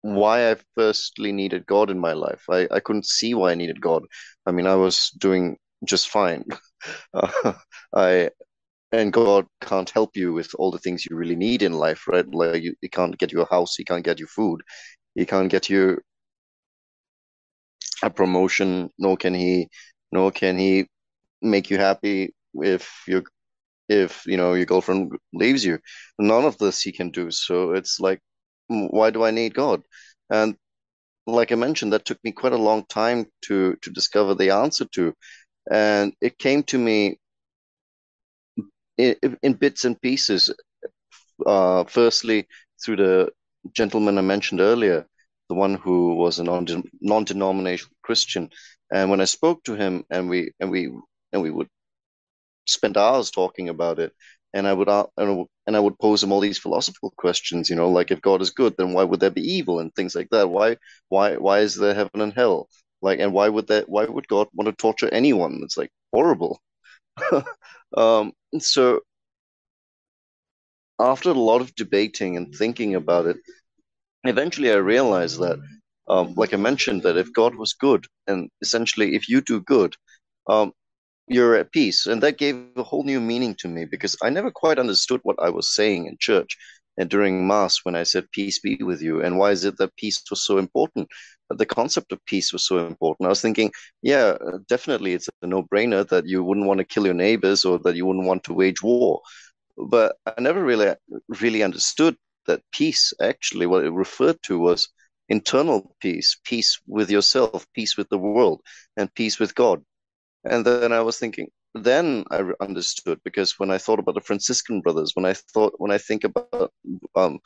why 0.01 0.51
I 0.51 0.57
firstly 0.75 1.31
needed 1.31 1.65
God 1.67 1.89
in 1.91 1.99
my 1.99 2.13
life. 2.13 2.43
I, 2.49 2.67
I 2.71 2.79
couldn't 2.81 3.07
see 3.07 3.33
why 3.35 3.51
I 3.51 3.55
needed 3.55 3.81
God. 3.81 4.03
I 4.45 4.51
mean, 4.51 4.67
I 4.67 4.75
was 4.75 5.11
doing 5.17 5.57
just 5.85 6.09
fine. 6.09 6.45
Uh, 7.13 7.53
I 7.95 8.31
and 8.91 9.13
God 9.13 9.47
can't 9.61 9.89
help 9.89 10.15
you 10.17 10.33
with 10.33 10.51
all 10.59 10.71
the 10.71 10.79
things 10.79 11.05
you 11.05 11.15
really 11.15 11.35
need 11.35 11.61
in 11.63 11.73
life, 11.73 12.07
right? 12.07 12.25
Like 12.33 12.63
you, 12.63 12.75
he 12.81 12.89
can't 12.89 13.17
get 13.17 13.31
you 13.31 13.41
a 13.41 13.49
house, 13.49 13.75
he 13.75 13.83
can't 13.85 14.03
get 14.05 14.19
you 14.19 14.27
food, 14.27 14.61
he 15.15 15.25
can't 15.25 15.49
get 15.51 15.69
you 15.69 15.99
a 18.03 18.09
promotion, 18.09 18.89
nor 18.97 19.17
can 19.17 19.33
he, 19.33 19.69
nor 20.11 20.31
can 20.31 20.57
he 20.57 20.87
make 21.41 21.69
you 21.69 21.77
happy 21.79 22.33
if 22.55 23.03
you 23.07 23.23
if 23.89 24.25
you 24.27 24.37
know 24.37 24.53
your 24.53 24.65
girlfriend 24.65 25.13
leaves 25.33 25.65
you. 25.65 25.79
None 26.19 26.45
of 26.45 26.57
this 26.57 26.81
he 26.81 26.91
can 26.91 27.11
do. 27.11 27.31
So 27.31 27.73
it's 27.73 27.99
like, 27.99 28.21
why 28.67 29.11
do 29.11 29.23
I 29.23 29.31
need 29.31 29.53
God? 29.55 29.83
And 30.31 30.55
like 31.27 31.51
I 31.51 31.55
mentioned, 31.55 31.93
that 31.93 32.05
took 32.05 32.19
me 32.23 32.31
quite 32.33 32.53
a 32.53 32.57
long 32.57 32.85
time 32.87 33.27
to 33.43 33.75
to 33.83 33.91
discover 33.91 34.35
the 34.35 34.51
answer 34.51 34.85
to, 34.95 35.13
and 35.71 36.13
it 36.21 36.39
came 36.39 36.63
to 36.65 36.77
me 36.79 37.19
in, 38.99 39.37
in 39.43 39.53
bits 39.53 39.85
and 39.85 39.99
pieces. 40.01 40.51
Uh, 41.45 41.83
firstly, 41.85 42.47
through 42.83 42.97
the 42.97 43.31
gentleman 43.73 44.17
I 44.17 44.21
mentioned 44.21 44.61
earlier, 44.61 45.05
the 45.49 45.55
one 45.55 45.75
who 45.75 46.15
was 46.15 46.39
a 46.39 46.43
non 46.43 46.67
non-denominational 47.01 47.95
Christian, 48.03 48.49
and 48.93 49.09
when 49.09 49.21
I 49.21 49.25
spoke 49.25 49.63
to 49.65 49.75
him, 49.75 50.05
and 50.09 50.29
we 50.29 50.51
and 50.59 50.69
we 50.71 50.91
and 51.33 51.41
we 51.41 51.51
would 51.51 51.69
spend 52.67 52.97
hours 52.97 53.31
talking 53.31 53.69
about 53.69 53.99
it, 53.99 54.13
and 54.53 54.67
I 54.67 54.73
would 54.73 54.89
and 54.89 55.75
I 55.77 55.79
would 55.79 55.99
pose 55.99 56.23
him 56.23 56.31
all 56.31 56.39
these 56.39 56.57
philosophical 56.59 57.13
questions, 57.17 57.69
you 57.69 57.75
know, 57.75 57.89
like 57.89 58.11
if 58.11 58.21
God 58.21 58.41
is 58.41 58.51
good, 58.51 58.75
then 58.77 58.93
why 58.93 59.03
would 59.03 59.19
there 59.19 59.31
be 59.31 59.41
evil 59.41 59.79
and 59.79 59.93
things 59.95 60.15
like 60.15 60.29
that? 60.31 60.49
Why 60.49 60.77
why 61.09 61.37
why 61.37 61.59
is 61.59 61.75
there 61.75 61.93
heaven 61.93 62.21
and 62.21 62.33
hell? 62.33 62.69
Like, 63.01 63.19
and 63.19 63.33
why 63.33 63.49
would 63.49 63.67
that? 63.67 63.89
Why 63.89 64.05
would 64.05 64.27
God 64.27 64.47
want 64.53 64.67
to 64.67 64.73
torture 64.73 65.09
anyone? 65.13 65.61
It's 65.63 65.77
like 65.77 65.91
horrible. 66.13 66.59
um, 67.97 68.33
so 68.59 69.01
after 70.99 71.29
a 71.29 71.33
lot 71.33 71.61
of 71.61 71.75
debating 71.75 72.37
and 72.37 72.53
thinking 72.53 72.95
about 72.95 73.25
it, 73.25 73.37
eventually 74.23 74.71
I 74.71 74.75
realized 74.75 75.39
that, 75.39 75.59
um, 76.09 76.33
like 76.35 76.53
I 76.53 76.57
mentioned, 76.57 77.03
that 77.03 77.17
if 77.17 77.33
God 77.33 77.55
was 77.55 77.73
good, 77.73 78.05
and 78.27 78.49
essentially 78.61 79.15
if 79.15 79.29
you 79.29 79.41
do 79.41 79.61
good, 79.61 79.95
um, 80.47 80.73
you're 81.27 81.55
at 81.55 81.71
peace. 81.71 82.07
And 82.07 82.21
that 82.23 82.37
gave 82.37 82.57
a 82.75 82.83
whole 82.83 83.03
new 83.03 83.21
meaning 83.21 83.55
to 83.59 83.67
me 83.67 83.85
because 83.85 84.15
I 84.23 84.29
never 84.29 84.51
quite 84.51 84.79
understood 84.79 85.21
what 85.23 85.37
I 85.41 85.49
was 85.49 85.73
saying 85.73 86.07
in 86.07 86.17
church 86.19 86.57
and 86.97 87.09
during 87.09 87.47
Mass 87.47 87.79
when 87.83 87.95
I 87.95 88.03
said, 88.03 88.31
Peace 88.31 88.59
be 88.59 88.77
with 88.81 89.01
you. 89.01 89.21
And 89.23 89.37
why 89.37 89.51
is 89.51 89.65
it 89.65 89.77
that 89.77 89.95
peace 89.95 90.21
was 90.29 90.45
so 90.45 90.57
important? 90.57 91.07
The 91.49 91.65
concept 91.65 92.11
of 92.11 92.23
peace 92.25 92.53
was 92.53 92.65
so 92.65 92.85
important. 92.87 93.25
I 93.27 93.29
was 93.29 93.41
thinking, 93.41 93.71
yeah, 94.01 94.37
definitely 94.67 95.13
it's 95.13 95.29
a 95.41 95.47
no 95.47 95.63
brainer 95.63 96.07
that 96.09 96.27
you 96.27 96.43
wouldn't 96.43 96.67
want 96.67 96.79
to 96.79 96.85
kill 96.85 97.05
your 97.05 97.13
neighbors 97.15 97.65
or 97.65 97.79
that 97.79 97.95
you 97.95 98.05
wouldn't 98.05 98.25
want 98.27 98.43
to 98.45 98.53
wage 98.53 98.81
war. 98.83 99.21
but 99.77 100.17
I 100.25 100.41
never 100.41 100.63
really 100.63 100.95
really 101.41 101.63
understood 101.63 102.17
that 102.47 102.61
peace 102.71 103.13
actually 103.21 103.65
what 103.67 103.83
it 103.85 103.91
referred 103.91 104.41
to 104.43 104.59
was 104.59 104.89
internal 105.29 105.95
peace, 106.01 106.37
peace 106.45 106.79
with 106.87 107.09
yourself, 107.11 107.65
peace 107.75 107.97
with 107.97 108.09
the 108.09 108.17
world, 108.19 108.61
and 108.97 109.13
peace 109.15 109.39
with 109.39 109.55
God. 109.55 109.83
And 110.45 110.65
then 110.65 110.91
I 110.93 111.01
was 111.01 111.19
thinking, 111.19 111.49
then 111.75 112.25
I 112.31 112.43
understood 112.61 113.19
because 113.23 113.59
when 113.59 113.71
I 113.71 113.77
thought 113.77 113.99
about 113.99 114.15
the 114.15 114.21
Franciscan 114.21 114.81
brothers, 114.81 115.11
when 115.15 115.25
I 115.25 115.33
thought 115.33 115.73
when 115.77 115.91
I 115.91 115.97
think 115.97 116.23
about 116.25 116.71
um, 117.15 117.39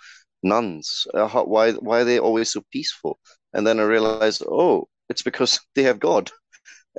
nuns, 0.43 1.07
uh, 1.13 1.27
how, 1.27 1.45
why 1.45 1.73
why 1.73 2.01
are 2.01 2.05
they 2.05 2.19
always 2.19 2.51
so 2.53 2.63
peaceful? 2.71 3.19
And 3.53 3.65
then 3.65 3.79
I 3.79 3.83
realized, 3.83 4.43
oh, 4.47 4.87
it's 5.09 5.21
because 5.21 5.59
they 5.75 5.83
have 5.83 5.99
God. 5.99 6.31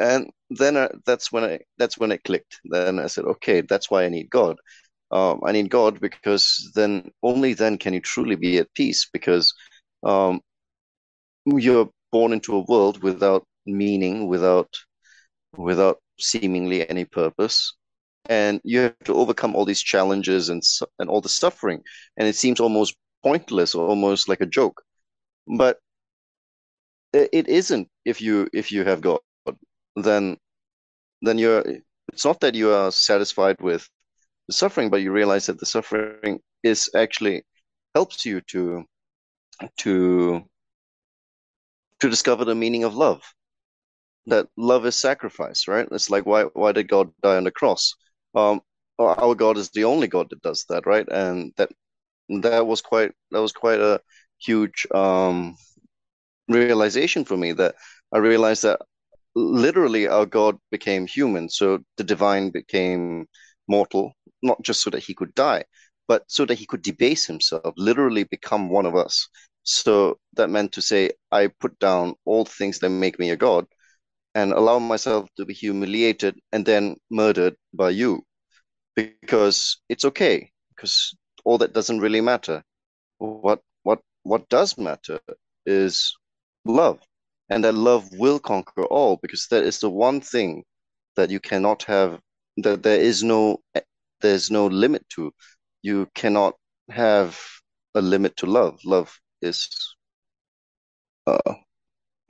And 0.00 0.30
then 0.50 0.76
I, 0.76 0.90
that's 1.06 1.32
when 1.32 1.44
I 1.44 1.60
that's 1.78 1.98
when 1.98 2.12
it 2.12 2.24
clicked. 2.24 2.60
Then 2.64 2.98
I 2.98 3.06
said, 3.06 3.24
okay, 3.24 3.60
that's 3.62 3.90
why 3.90 4.04
I 4.04 4.08
need 4.08 4.30
God. 4.30 4.56
Um, 5.12 5.40
I 5.44 5.52
need 5.52 5.70
God 5.70 6.00
because 6.00 6.72
then 6.74 7.10
only 7.22 7.54
then 7.54 7.78
can 7.78 7.94
you 7.94 8.00
truly 8.00 8.36
be 8.36 8.58
at 8.58 8.74
peace 8.74 9.08
because 9.12 9.54
um, 10.02 10.40
you're 11.46 11.90
born 12.12 12.32
into 12.32 12.56
a 12.56 12.64
world 12.68 13.02
without 13.02 13.44
meaning, 13.66 14.28
without 14.28 14.68
without 15.56 15.98
seemingly 16.20 16.88
any 16.88 17.04
purpose, 17.04 17.74
and 18.26 18.60
you 18.64 18.80
have 18.80 18.98
to 19.04 19.14
overcome 19.14 19.54
all 19.56 19.64
these 19.64 19.82
challenges 19.82 20.48
and 20.48 20.62
and 20.98 21.08
all 21.10 21.20
the 21.20 21.28
suffering, 21.28 21.82
and 22.16 22.28
it 22.28 22.36
seems 22.36 22.60
almost 22.60 22.96
pointless, 23.22 23.74
almost 23.74 24.28
like 24.28 24.40
a 24.40 24.46
joke, 24.46 24.82
but 25.58 25.78
it 27.14 27.48
isn't 27.48 27.88
if 28.04 28.20
you 28.20 28.48
if 28.52 28.72
you 28.72 28.84
have 28.84 29.00
God. 29.00 29.20
Then 29.96 30.36
then 31.22 31.38
you're. 31.38 31.64
It's 32.12 32.24
not 32.24 32.40
that 32.40 32.54
you 32.54 32.70
are 32.70 32.92
satisfied 32.92 33.60
with 33.60 33.88
the 34.48 34.54
suffering, 34.54 34.90
but 34.90 35.02
you 35.02 35.12
realize 35.12 35.46
that 35.46 35.58
the 35.58 35.66
suffering 35.66 36.40
is 36.62 36.90
actually 36.94 37.44
helps 37.94 38.26
you 38.26 38.40
to 38.42 38.84
to 39.78 40.42
to 42.00 42.10
discover 42.10 42.44
the 42.44 42.54
meaning 42.54 42.84
of 42.84 42.94
love. 42.94 43.22
That 44.26 44.48
love 44.56 44.86
is 44.86 44.96
sacrifice, 44.96 45.68
right? 45.68 45.88
It's 45.90 46.10
like 46.10 46.26
why 46.26 46.44
why 46.44 46.72
did 46.72 46.88
God 46.88 47.12
die 47.22 47.36
on 47.36 47.44
the 47.44 47.50
cross? 47.50 47.94
Um, 48.34 48.60
our 48.98 49.34
God 49.34 49.58
is 49.58 49.70
the 49.70 49.84
only 49.84 50.08
God 50.08 50.30
that 50.30 50.42
does 50.42 50.64
that, 50.68 50.86
right? 50.86 51.06
And 51.08 51.52
that 51.56 51.70
that 52.42 52.66
was 52.66 52.80
quite 52.80 53.12
that 53.30 53.40
was 53.40 53.52
quite 53.52 53.80
a 53.80 54.00
huge 54.38 54.86
um, 54.94 55.56
realization 56.48 57.24
for 57.24 57.36
me. 57.36 57.52
That 57.52 57.74
I 58.12 58.18
realized 58.18 58.62
that 58.62 58.80
literally 59.34 60.06
our 60.08 60.26
God 60.26 60.58
became 60.70 61.06
human, 61.06 61.48
so 61.48 61.80
the 61.96 62.04
divine 62.04 62.50
became 62.50 63.26
mortal, 63.68 64.12
not 64.42 64.62
just 64.62 64.82
so 64.82 64.90
that 64.90 65.02
he 65.02 65.14
could 65.14 65.34
die, 65.34 65.64
but 66.08 66.24
so 66.28 66.44
that 66.46 66.58
he 66.58 66.66
could 66.66 66.82
debase 66.82 67.26
himself, 67.26 67.74
literally 67.76 68.24
become 68.24 68.68
one 68.70 68.86
of 68.86 68.96
us. 68.96 69.28
So 69.62 70.18
that 70.34 70.50
meant 70.50 70.72
to 70.72 70.82
say, 70.82 71.10
I 71.32 71.48
put 71.48 71.78
down 71.78 72.14
all 72.24 72.44
things 72.44 72.78
that 72.80 72.90
make 72.90 73.18
me 73.18 73.30
a 73.30 73.36
god 73.36 73.66
and 74.34 74.52
allow 74.52 74.78
myself 74.78 75.28
to 75.36 75.44
be 75.44 75.54
humiliated 75.54 76.38
and 76.52 76.66
then 76.66 76.96
murdered 77.10 77.56
by 77.72 77.90
you 77.90 78.22
because 78.96 79.80
it's 79.88 80.04
okay 80.04 80.50
because 80.70 81.14
all 81.44 81.58
that 81.58 81.72
doesn't 81.72 82.00
really 82.00 82.20
matter. 82.20 82.62
What 83.18 83.60
what 83.82 84.00
what 84.22 84.48
does 84.48 84.78
matter 84.78 85.20
is 85.66 86.14
love, 86.64 87.00
and 87.50 87.64
that 87.64 87.74
love 87.74 88.08
will 88.12 88.38
conquer 88.38 88.84
all 88.86 89.16
because 89.22 89.46
that 89.48 89.64
is 89.64 89.80
the 89.80 89.90
one 89.90 90.20
thing 90.20 90.64
that 91.16 91.30
you 91.30 91.40
cannot 91.40 91.82
have 91.84 92.20
that 92.58 92.82
there 92.82 93.00
is 93.00 93.22
no 93.22 93.60
there's 94.20 94.50
no 94.50 94.66
limit 94.66 95.04
to. 95.10 95.32
You 95.82 96.08
cannot 96.14 96.54
have 96.90 97.38
a 97.94 98.00
limit 98.00 98.36
to 98.38 98.46
love. 98.46 98.80
Love 98.84 99.18
is 99.42 99.68
uh, 101.26 101.54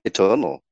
eternal. 0.05 0.63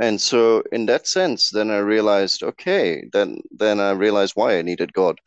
And 0.00 0.20
so 0.20 0.62
in 0.72 0.86
that 0.86 1.06
sense, 1.06 1.50
then 1.50 1.70
I 1.70 1.78
realized, 1.78 2.42
okay, 2.42 3.04
then 3.12 3.40
then 3.52 3.80
I 3.80 3.92
realized 3.92 4.32
why 4.36 4.58
I 4.58 4.62
needed 4.62 4.92
God 4.92 5.18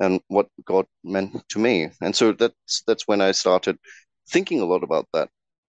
and 0.00 0.20
what 0.28 0.48
God 0.64 0.86
meant 1.04 1.48
to 1.50 1.58
me. 1.58 1.90
And 2.02 2.16
so 2.16 2.32
that's 2.32 2.82
that's 2.86 3.08
when 3.08 3.20
I 3.22 3.32
started 3.32 3.78
thinking 4.30 4.60
a 4.60 4.66
lot 4.66 4.84
about 4.84 5.08
that. 5.14 5.30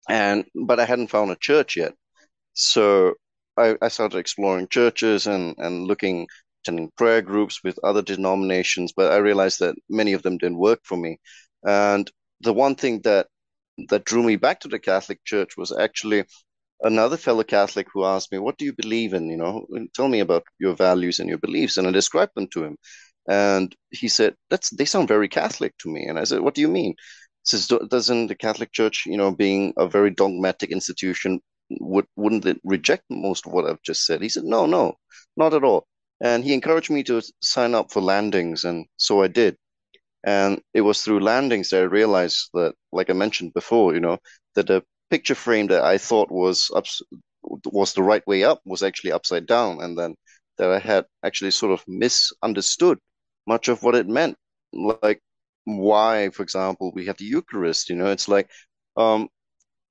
And 0.10 0.46
but 0.56 0.80
I 0.82 0.86
hadn't 0.86 1.10
found 1.12 1.32
a 1.32 1.38
church 1.38 1.78
yet. 1.78 1.94
So 2.54 3.16
I, 3.58 3.78
I 3.82 3.90
started 3.90 4.18
exploring 4.20 4.68
churches 4.70 5.28
and, 5.28 5.56
and 5.60 5.86
looking 5.88 6.28
attending 6.64 6.92
prayer 6.98 7.22
groups 7.22 7.64
with 7.64 7.80
other 7.84 8.02
denominations, 8.02 8.94
but 8.96 9.12
I 9.14 9.18
realized 9.18 9.60
that 9.62 9.76
many 9.90 10.14
of 10.14 10.24
them 10.24 10.38
didn't 10.38 10.60
work 10.60 10.82
for 10.84 10.98
me. 10.98 11.20
And 11.66 12.12
the 12.42 12.54
one 12.54 12.76
thing 12.76 13.02
that 13.04 13.28
that 13.90 14.06
drew 14.06 14.24
me 14.24 14.36
back 14.38 14.62
to 14.62 14.68
the 14.68 14.80
Catholic 14.80 15.24
Church 15.26 15.58
was 15.58 15.72
actually 15.72 16.26
another 16.84 17.18
fellow 17.18 17.44
Catholic 17.44 17.88
who 17.94 18.06
asked 18.06 18.32
me, 18.32 18.40
"What 18.40 18.58
do 18.58 18.66
you 18.66 18.74
believe 18.74 19.14
in? 19.14 19.30
You 19.30 19.38
know, 19.38 19.68
tell 19.96 20.08
me 20.10 20.22
about 20.22 20.44
your 20.60 20.76
values 20.76 21.20
and 21.20 21.30
your 21.30 21.40
beliefs." 21.40 21.78
And 21.78 21.88
I 21.88 21.92
described 21.92 22.34
them 22.36 22.48
to 22.54 22.64
him, 22.66 22.78
and 23.30 23.76
he 23.92 24.08
said, 24.10 24.36
"That's 24.50 24.70
they 24.72 24.86
sound 24.86 25.08
very 25.08 25.30
Catholic 25.30 25.78
to 25.80 25.90
me." 25.90 26.06
And 26.08 26.20
I 26.20 26.26
said, 26.26 26.42
"What 26.42 26.56
do 26.56 26.62
you 26.62 26.70
mean?" 26.70 26.96
"Doesn't 27.52 28.28
the 28.28 28.36
Catholic 28.36 28.72
Church, 28.72 29.06
you 29.06 29.18
know, 29.18 29.32
being 29.32 29.74
a 29.78 29.88
very 29.88 30.12
dogmatic 30.12 30.72
institution, 30.72 31.42
would 31.70 32.06
wouldn't 32.16 32.46
it 32.46 32.60
reject 32.64 33.04
most 33.10 33.46
of 33.46 33.54
what 33.54 33.66
I've 33.66 33.82
just 33.82 34.06
said?" 34.06 34.22
He 34.22 34.30
said, 34.30 34.44
"No, 34.44 34.66
no, 34.66 34.96
not 35.38 35.54
at 35.54 35.64
all." 35.64 35.88
And 36.22 36.44
he 36.44 36.54
encouraged 36.54 36.90
me 36.90 37.04
to 37.04 37.22
sign 37.42 37.76
up 37.76 37.92
for 37.92 38.02
landings, 38.02 38.64
and 38.66 38.86
so 38.98 39.24
I 39.24 39.28
did. 39.28 39.58
And 40.24 40.62
it 40.74 40.82
was 40.82 41.02
through 41.02 41.22
landings 41.22 41.70
that 41.70 41.82
I 41.82 41.84
realized 41.86 42.50
that, 42.54 42.76
like 42.92 43.10
I 43.10 43.14
mentioned 43.14 43.54
before, 43.54 43.94
you 43.94 44.00
know, 44.02 44.18
that 44.56 44.68
the 44.68 44.84
picture 45.10 45.36
frame 45.36 45.68
that 45.68 45.84
I 45.84 45.98
thought 45.98 46.32
was 46.32 46.70
up, 46.76 46.86
was 47.66 47.94
the 47.94 48.04
right 48.04 48.26
way 48.28 48.44
up 48.44 48.62
was 48.66 48.84
actually 48.84 49.12
upside 49.14 49.46
down, 49.48 49.82
and 49.82 49.98
then 49.98 50.16
that 50.58 50.70
I 50.70 50.80
had 50.80 51.06
actually 51.24 51.52
sort 51.52 51.72
of 51.72 51.84
misunderstood 51.88 53.00
much 53.48 53.70
of 53.70 53.82
what 53.84 53.96
it 53.96 54.08
meant. 54.08 54.38
Like 54.74 55.22
why, 55.78 56.30
for 56.30 56.44
example, 56.44 56.92
we 56.94 57.06
have 57.06 57.18
the 57.18 57.26
Eucharist. 57.26 57.90
You 57.90 57.96
know, 57.96 58.08
it's 58.08 58.28
like 58.28 58.50
um, 58.98 59.30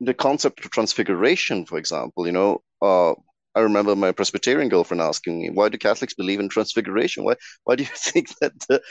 the 0.00 0.14
concept 0.14 0.64
of 0.64 0.70
transfiguration, 0.70 1.66
for 1.66 1.78
example. 1.78 2.26
You 2.26 2.32
know, 2.32 2.62
uh, 2.82 3.14
I 3.54 3.60
remember 3.60 3.96
my 3.96 4.12
Presbyterian 4.12 4.68
girlfriend 4.68 5.00
asking 5.00 5.40
me, 5.40 5.50
"Why 5.50 5.68
do 5.68 5.78
Catholics 5.78 6.14
believe 6.14 6.40
in 6.40 6.48
transfiguration? 6.48 7.24
Why 7.24 7.34
why 7.64 7.76
do 7.76 7.84
you 7.84 7.90
think 7.94 8.28
that 8.40 8.52
the, 8.68 8.82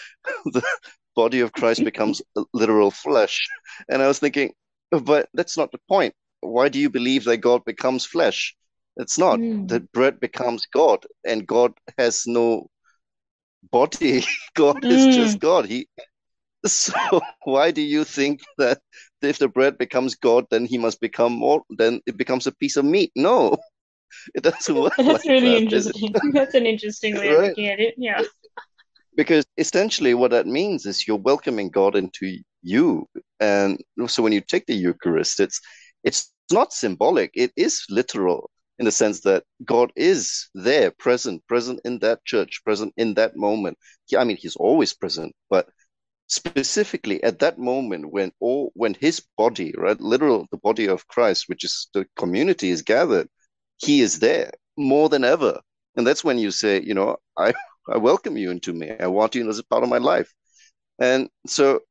the 0.45 0.63
body 1.15 1.41
of 1.41 1.54
Christ 1.54 1.84
becomes 1.84 2.21
literal 2.54 2.91
flesh?" 2.91 3.47
And 3.89 4.02
I 4.02 4.08
was 4.08 4.19
thinking, 4.19 4.54
but 4.91 5.30
that's 5.34 5.58
not 5.58 5.71
the 5.71 5.80
point. 5.88 6.13
Why 6.41 6.69
do 6.69 6.80
you 6.80 6.89
believe 6.89 7.23
that 7.26 7.38
God 7.38 7.65
becomes 7.65 8.06
flesh? 8.06 8.56
It's 8.97 9.17
not 9.17 9.39
mm. 9.39 9.67
that 9.67 9.91
bread 9.91 10.19
becomes 10.19 10.65
God, 10.73 11.06
and 11.26 11.45
God 11.47 11.73
has 11.97 12.23
no 12.26 12.69
body. 13.71 14.26
God 14.56 14.82
mm. 14.82 14.91
is 14.91 15.15
just 15.15 15.39
God. 15.39 15.65
He. 15.65 15.88
So 16.65 17.22
why 17.43 17.72
do 17.72 17.82
you 17.82 18.04
think 18.04 18.41
that 18.58 18.80
if 19.22 19.38
the 19.38 19.48
bread 19.48 19.78
becomes 19.78 20.15
God, 20.15 20.46
then 20.50 20.65
he 20.65 20.78
must 20.78 21.00
become 21.00 21.34
more? 21.34 21.62
Then 21.70 22.02
it 22.06 22.17
becomes 22.17 22.48
a 22.48 22.52
piece 22.52 22.78
of 22.78 22.86
meat? 22.86 23.12
No 23.15 23.58
it 24.36 24.43
doesn't 24.43 24.76
work. 24.76 24.93
That's 24.98 25.08
like 25.08 25.26
really 25.26 25.52
that, 25.52 25.63
interesting. 25.63 26.13
That's 26.34 26.56
an 26.56 26.65
interesting 26.65 27.15
way 27.15 27.30
right? 27.30 27.38
of 27.38 27.43
looking 27.50 27.67
at 27.67 27.80
it. 27.80 27.96
Yeah. 27.98 28.22
Because 29.15 29.46
essentially, 29.58 30.13
what 30.13 30.32
that 30.32 30.46
means 30.46 30.86
is 30.86 31.08
you're 31.08 31.17
welcoming 31.17 31.70
God 31.70 31.96
into 31.96 32.39
you, 32.62 33.08
and 33.39 33.82
so 34.08 34.22
when 34.22 34.32
you 34.32 34.41
take 34.41 34.65
the 34.67 34.76
Eucharist, 34.76 35.39
it's 35.39 35.60
it's 36.04 36.32
not 36.52 36.72
symbolic; 36.72 37.32
it 37.34 37.52
is 37.56 37.84
literal 37.89 38.52
in 38.78 38.86
the 38.86 38.91
sense 38.91 39.22
that 39.22 39.43
God 39.65 39.91
is 39.96 40.50
there, 40.54 40.91
present, 40.91 41.41
present 41.48 41.80
in 41.84 41.98
that 42.00 42.24
church, 42.26 42.62
present 42.63 42.93
in 42.96 43.15
that 43.15 43.36
moment. 43.36 43.80
I 44.15 44.24
mean, 44.24 44.38
He's 44.38 44.56
always 44.56 44.93
present, 44.93 45.34
but 45.50 45.67
specifically 46.28 47.24
at 47.24 47.40
that 47.40 47.58
moment 47.58 48.12
when 48.12 48.32
all 48.40 48.72
when 48.76 48.94
His 48.94 49.22
body, 49.38 49.74
right, 49.78 50.00
literal, 50.00 50.48
the 50.52 50.58
body 50.58 50.88
of 50.88 51.08
Christ, 51.08 51.46
which 51.48 51.63
is 51.63 51.90
the 51.94 52.06
community, 52.16 52.70
is 52.70 52.82
gathered, 52.82 53.30
he 53.78 54.02
is 54.02 54.20
there 54.20 54.52
more 54.78 55.10
than 55.10 55.24
ever. 55.24 55.60
And 55.96 56.06
that's 56.06 56.24
when 56.24 56.38
you 56.38 56.52
say, 56.52 56.82
you 56.82 56.94
know, 56.94 57.18
I, 57.38 57.54
I 57.90 57.98
welcome 57.98 58.38
you 58.38 58.52
into 58.52 58.74
me. 58.74 58.92
I 59.00 59.08
want 59.08 59.36
you 59.36 59.48
as 59.50 59.60
a 59.60 59.63
part 59.63 59.84
of 59.84 59.90
my 59.90 59.98
life. 59.98 60.32
And 61.00 61.30
so 61.46 61.82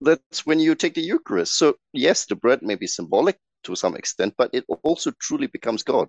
that's 0.00 0.44
when 0.44 0.60
you 0.60 0.74
take 0.74 0.94
the 0.94 1.00
Eucharist. 1.00 1.56
So, 1.56 1.76
yes, 1.92 2.26
the 2.26 2.36
bread 2.36 2.62
may 2.62 2.74
be 2.74 2.86
symbolic 2.86 3.38
to 3.64 3.76
some 3.76 3.96
extent, 3.96 4.34
but 4.36 4.50
it 4.52 4.64
also 4.82 5.12
truly 5.20 5.46
becomes 5.46 5.82
God. 5.82 6.08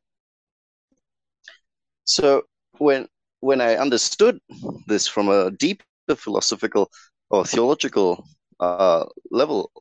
So, 2.06 2.44
when 2.78 3.08
when 3.40 3.62
I 3.62 3.76
understood 3.76 4.40
this 4.88 5.08
from 5.08 5.30
a 5.30 5.52
deeper 5.52 5.86
philosophical 6.16 6.90
or 7.34 7.46
theological 7.46 8.28
uh, 8.60 9.06
level, 9.32 9.72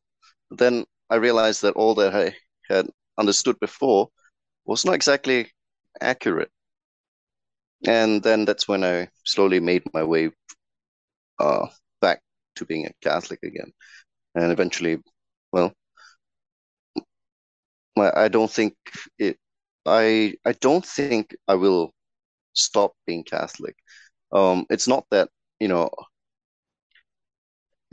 then 0.50 0.86
I 1.10 1.16
realized 1.16 1.62
that 1.62 1.74
all 1.76 1.94
that 1.96 2.14
I 2.14 2.34
had 2.68 2.88
understood 3.18 3.60
before 3.60 4.08
was 4.66 4.84
not 4.86 4.94
exactly 4.94 5.52
accurate. 6.00 6.50
And 7.86 8.22
then 8.22 8.44
that's 8.44 8.66
when 8.68 8.84
I 8.84 9.08
slowly 9.24 9.60
made 9.60 9.84
my 9.94 10.02
way 10.04 10.30
uh, 11.38 11.66
back 12.00 12.20
to 12.56 12.64
being 12.64 12.86
a 12.86 12.92
Catholic 13.02 13.40
again. 13.42 13.72
And 14.34 14.52
eventually, 14.52 14.98
well, 15.52 15.72
I 17.96 18.28
don't 18.28 18.50
think 18.50 18.74
it. 19.18 19.38
I 19.86 20.34
I 20.44 20.52
don't 20.52 20.84
think 20.84 21.36
I 21.48 21.54
will 21.54 21.92
stop 22.54 22.94
being 23.06 23.24
Catholic. 23.24 23.76
Um, 24.32 24.66
it's 24.70 24.88
not 24.88 25.06
that 25.10 25.30
you 25.60 25.68
know, 25.68 25.90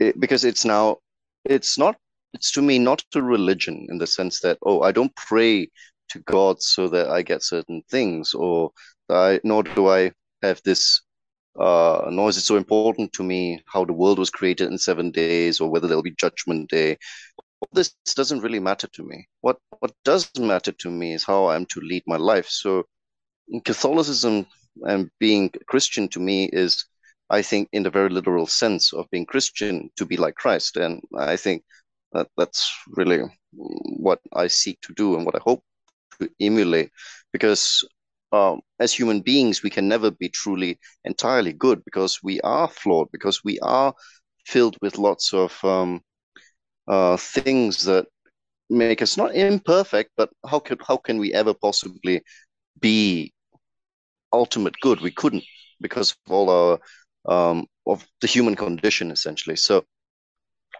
it, 0.00 0.18
because 0.20 0.44
it's 0.44 0.64
now, 0.64 0.98
it's 1.44 1.78
not. 1.78 1.96
It's 2.32 2.52
to 2.52 2.62
me 2.62 2.78
not 2.78 3.02
a 3.14 3.22
religion 3.22 3.86
in 3.90 3.98
the 3.98 4.06
sense 4.06 4.40
that 4.40 4.58
oh, 4.64 4.82
I 4.82 4.92
don't 4.92 5.14
pray 5.16 5.68
to 6.10 6.18
God 6.20 6.62
so 6.62 6.88
that 6.88 7.08
I 7.10 7.22
get 7.22 7.42
certain 7.42 7.82
things, 7.90 8.34
or 8.34 8.72
I 9.08 9.40
nor 9.44 9.62
do 9.62 9.88
I 9.88 10.12
have 10.42 10.60
this. 10.64 11.02
Uh, 11.58 12.08
nor 12.10 12.28
is 12.28 12.36
it 12.36 12.42
so 12.42 12.56
important 12.56 13.12
to 13.14 13.24
me 13.24 13.60
how 13.66 13.84
the 13.84 13.92
world 13.92 14.18
was 14.18 14.30
created 14.30 14.70
in 14.70 14.78
seven 14.78 15.10
days, 15.10 15.60
or 15.60 15.68
whether 15.70 15.88
there'll 15.88 16.02
be 16.02 16.12
Judgment 16.12 16.70
Day, 16.70 16.96
this 17.72 17.94
doesn't 18.14 18.40
really 18.40 18.60
matter 18.60 18.86
to 18.88 19.02
me. 19.02 19.26
What 19.40 19.58
what 19.80 19.92
does 20.04 20.30
matter 20.38 20.72
to 20.72 20.90
me 20.90 21.14
is 21.14 21.24
how 21.24 21.48
I'm 21.48 21.66
to 21.66 21.80
lead 21.80 22.02
my 22.06 22.16
life. 22.16 22.48
So 22.48 22.84
Catholicism 23.64 24.46
and 24.82 25.10
being 25.18 25.50
Christian 25.66 26.08
to 26.10 26.20
me 26.20 26.44
is, 26.52 26.84
I 27.30 27.42
think, 27.42 27.68
in 27.72 27.82
the 27.82 27.90
very 27.90 28.08
literal 28.08 28.46
sense 28.46 28.92
of 28.92 29.08
being 29.10 29.26
Christian, 29.26 29.90
to 29.96 30.04
be 30.04 30.16
like 30.16 30.34
Christ. 30.34 30.76
And 30.76 31.00
I 31.16 31.36
think 31.36 31.62
that 32.12 32.28
that's 32.36 32.72
really 32.88 33.22
what 33.52 34.20
I 34.34 34.48
seek 34.48 34.80
to 34.82 34.94
do 34.94 35.16
and 35.16 35.24
what 35.24 35.36
I 35.36 35.40
hope 35.42 35.62
to 36.20 36.28
emulate. 36.40 36.90
Because 37.32 37.84
um, 38.32 38.60
as 38.78 38.92
human 38.92 39.20
beings, 39.20 39.62
we 39.62 39.70
can 39.70 39.88
never 39.88 40.10
be 40.10 40.28
truly 40.28 40.78
entirely 41.04 41.52
good 41.52 41.84
because 41.84 42.18
we 42.22 42.40
are 42.40 42.68
flawed, 42.68 43.08
because 43.12 43.44
we 43.44 43.58
are 43.60 43.94
filled 44.46 44.76
with 44.82 44.98
lots 44.98 45.32
of 45.32 45.64
um, 45.64 46.00
uh, 46.88 47.16
things 47.16 47.84
that 47.84 48.06
make 48.68 49.02
us 49.02 49.16
not 49.16 49.34
imperfect, 49.34 50.10
but 50.16 50.30
how 50.46 50.58
could 50.58 50.80
how 50.86 50.96
can 50.96 51.18
we 51.18 51.32
ever 51.34 51.54
possibly 51.54 52.22
be 52.80 53.32
ultimate 54.32 54.74
good? 54.80 55.00
We 55.00 55.10
couldn't 55.10 55.44
because 55.80 56.12
of 56.12 56.32
all 56.32 56.50
our 56.50 56.78
um, 57.26 57.66
of 57.86 58.06
the 58.20 58.26
human 58.26 58.56
condition 58.56 59.10
essentially. 59.10 59.56
So, 59.56 59.84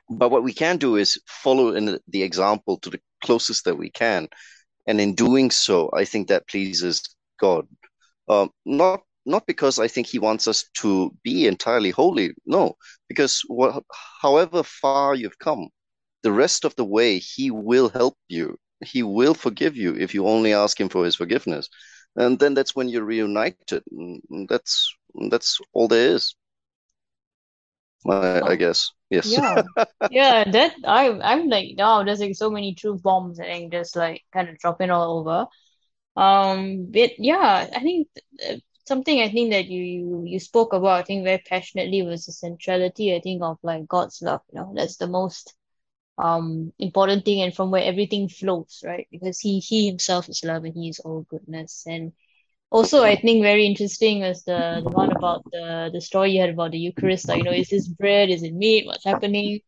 but 0.09 0.31
what 0.31 0.43
we 0.43 0.53
can 0.53 0.77
do 0.77 0.97
is 0.97 1.21
follow 1.27 1.75
in 1.75 1.99
the, 2.09 2.23
example 2.23 2.79
to 2.79 2.91
the 2.91 3.01
closest 3.23 3.65
that 3.65 3.77
we 3.77 3.91
can, 3.91 4.29
and 4.87 5.01
in 5.01 5.15
doing 5.15 5.51
so, 5.51 5.91
I 5.95 6.05
think 6.05 6.29
that 6.29 6.49
pleases 6.49 7.03
God. 7.39 7.67
Um, 8.29 8.51
not 8.65 9.03
not 9.27 9.47
because 9.47 9.79
I 9.79 9.89
think 9.89 10.07
He 10.07 10.19
wants 10.19 10.47
us 10.49 10.65
to 10.79 11.15
be 11.23 11.47
entirely 11.47 11.91
holy. 11.91 12.35
No, 12.47 12.77
because 13.09 13.43
what, 13.47 13.83
however 14.23 14.63
far 14.63 15.15
you've 15.15 15.39
come, 15.39 15.69
the 16.23 16.33
rest 16.33 16.65
of 16.65 16.75
the 16.77 16.85
way, 16.85 17.19
he 17.19 17.51
will 17.51 17.89
help 17.89 18.17
you. 18.29 18.59
He 18.85 19.03
will 19.03 19.35
forgive 19.35 19.77
you 19.77 19.95
if 19.97 20.15
you 20.15 20.27
only 20.27 20.53
ask 20.53 20.81
him 20.81 20.89
for 20.89 21.05
his 21.05 21.17
forgiveness. 21.17 21.69
And 22.17 22.39
then 22.39 22.55
that's 22.55 22.75
when 22.75 22.89
you're 22.89 23.05
reunited. 23.05 23.83
That's 24.49 24.95
that's 25.31 25.61
all 25.73 25.89
there 25.89 26.15
is. 26.15 26.35
I, 28.09 28.43
I 28.53 28.57
guess. 28.57 28.93
Yes. 29.11 29.39
Yeah. 29.39 29.63
Yeah, 30.09 30.45
that 30.51 30.75
I 30.85 31.09
I'm 31.21 31.49
like 31.49 31.77
now 31.77 32.03
there's 32.03 32.21
like 32.21 32.35
so 32.35 32.51
many 32.51 32.75
truth 32.75 33.01
bombs 33.03 33.39
and 33.39 33.71
just 33.71 33.95
like 33.97 34.25
kind 34.33 34.49
of 34.49 34.59
dropping 34.59 34.91
all 34.91 35.21
over. 35.21 35.47
Um, 36.17 36.87
but 36.93 37.13
yeah, 37.19 37.69
I 37.75 37.81
think 37.81 38.09
uh, 38.49 38.57
something 38.89 39.21
I 39.23 39.31
think 39.31 39.53
that 39.53 39.67
you 39.69 39.83
you 39.85 40.25
you 40.27 40.41
spoke 40.41 40.73
about 40.75 41.01
I 41.01 41.05
think 41.05 41.25
very 41.25 41.39
passionately 41.39 42.03
was 42.03 42.27
the 42.27 42.33
centrality 42.33 43.15
I 43.15 43.21
think 43.21 43.43
of 43.43 43.59
like 43.63 43.89
God's 43.89 44.23
love, 44.23 44.43
you 44.53 44.61
know. 44.61 44.73
That's 44.77 44.97
the 44.99 45.09
most 45.09 45.55
um 46.19 46.73
important 46.79 47.25
thing 47.25 47.43
and 47.43 47.55
from 47.55 47.71
where 47.71 47.85
everything 47.85 48.29
flows, 48.29 48.83
right? 48.87 49.09
Because 49.11 49.41
he 49.41 49.61
he 49.61 49.89
himself 49.89 50.29
is 50.29 50.45
love 50.45 50.65
and 50.65 50.75
he 50.75 50.89
is 50.91 51.01
all 51.01 51.23
goodness. 51.31 51.85
And 51.87 52.13
also 52.71 53.03
I 53.05 53.17
think 53.17 53.43
very 53.43 53.67
interesting 53.67 54.21
was 54.21 54.45
the 54.45 54.81
the 54.85 54.91
one 54.91 55.13
about 55.13 55.45
the 55.53 55.91
the 55.93 56.01
story 56.01 56.33
you 56.33 56.41
had 56.41 56.51
about 56.51 56.73
the 56.73 56.79
Eucharist, 56.79 57.29
like, 57.29 57.39
you 57.39 57.45
know, 57.45 57.53
is 57.53 57.69
this 57.71 57.89
bread, 57.89 58.31
is 58.31 58.43
it 58.43 58.55
meat, 58.55 58.87
what's 58.87 59.05
happening? 59.05 59.61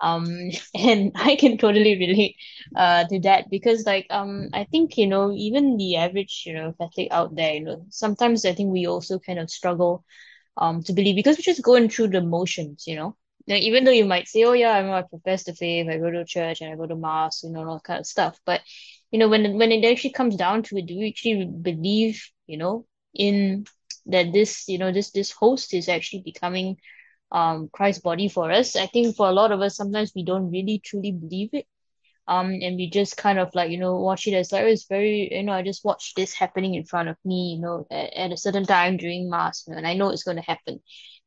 Um 0.00 0.26
and 0.74 1.12
I 1.16 1.36
can 1.36 1.58
totally 1.58 1.96
relate 1.98 2.36
uh 2.76 3.04
to 3.08 3.20
that 3.20 3.50
because 3.50 3.86
like 3.86 4.06
um 4.10 4.48
I 4.52 4.64
think, 4.64 4.98
you 4.98 5.06
know, 5.06 5.32
even 5.32 5.76
the 5.76 5.96
average, 5.96 6.44
you 6.46 6.54
know, 6.54 6.74
Catholic 6.80 7.08
out 7.12 7.34
there, 7.36 7.54
you 7.54 7.60
know, 7.64 7.86
sometimes 7.90 8.44
I 8.46 8.54
think 8.54 8.72
we 8.72 8.86
also 8.86 9.18
kind 9.18 9.38
of 9.38 9.50
struggle 9.50 10.04
um 10.56 10.82
to 10.84 10.92
believe 10.92 11.16
because 11.16 11.36
we're 11.38 11.52
just 11.52 11.62
going 11.62 11.88
through 11.88 12.08
the 12.08 12.20
motions, 12.20 12.84
you 12.86 12.96
know 12.96 13.16
now, 13.48 13.56
even 13.56 13.84
though 13.84 13.90
you 13.90 14.04
might 14.04 14.28
say, 14.28 14.44
"Oh 14.44 14.52
yeah, 14.52 14.70
I 14.70 14.82
know 14.82 14.92
I 14.92 15.02
profess 15.02 15.42
the 15.44 15.52
faith, 15.54 15.88
I 15.88 15.98
go 15.98 16.10
to 16.12 16.24
church 16.24 16.60
and 16.60 16.72
I 16.72 16.76
go 16.76 16.86
to 16.86 16.94
mass, 16.94 17.42
you 17.42 17.50
know, 17.50 17.66
all 17.66 17.74
that 17.74 17.82
kind 17.84 17.98
of 18.00 18.06
stuff," 18.06 18.38
but 18.46 18.60
you 19.10 19.18
know, 19.18 19.28
when 19.28 19.58
when 19.58 19.72
it 19.72 19.84
actually 19.84 20.12
comes 20.12 20.36
down 20.36 20.62
to 20.64 20.76
it, 20.78 20.86
do 20.86 20.94
you 20.94 21.08
actually 21.08 21.46
believe, 21.46 22.22
you 22.52 22.58
know, 22.58 22.86
in 23.14 23.66
that 24.06 24.32
this, 24.32 24.68
you 24.68 24.78
know, 24.78 24.92
this 24.92 25.12
this 25.12 25.32
host 25.32 25.74
is 25.74 25.88
actually 25.88 26.22
becoming 26.24 26.76
um 27.32 27.70
Christ's 27.72 28.02
body 28.02 28.28
for 28.28 28.52
us? 28.52 28.76
I 28.76 28.86
think 28.86 29.16
for 29.16 29.28
a 29.28 29.32
lot 29.32 29.52
of 29.52 29.60
us, 29.62 29.76
sometimes 29.76 30.12
we 30.16 30.24
don't 30.24 30.50
really 30.52 30.80
truly 30.84 31.12
believe 31.12 31.50
it. 31.54 31.66
Um, 32.28 32.52
and 32.62 32.76
we 32.76 32.90
just 32.90 33.16
kind 33.16 33.38
of 33.40 33.54
like, 33.54 33.70
you 33.70 33.78
know, 33.78 33.98
watch 34.00 34.26
it 34.28 34.34
as 34.34 34.52
like, 34.52 34.64
oh, 34.64 34.68
it's 34.68 34.86
very, 34.88 35.28
you 35.32 35.42
know, 35.44 35.52
I 35.52 35.62
just 35.62 35.84
watched 35.84 36.16
this 36.16 36.34
happening 36.34 36.74
in 36.74 36.84
front 36.84 37.08
of 37.08 37.16
me, 37.24 37.54
you 37.56 37.62
know, 37.62 37.86
at, 37.90 38.14
at 38.14 38.32
a 38.32 38.36
certain 38.36 38.64
time 38.64 38.96
during 38.96 39.28
mass, 39.30 39.64
you 39.66 39.72
know, 39.72 39.78
and 39.78 39.86
I 39.86 39.94
know 39.94 40.10
it's 40.10 40.22
going 40.24 40.36
to 40.38 40.42
happen. 40.44 40.80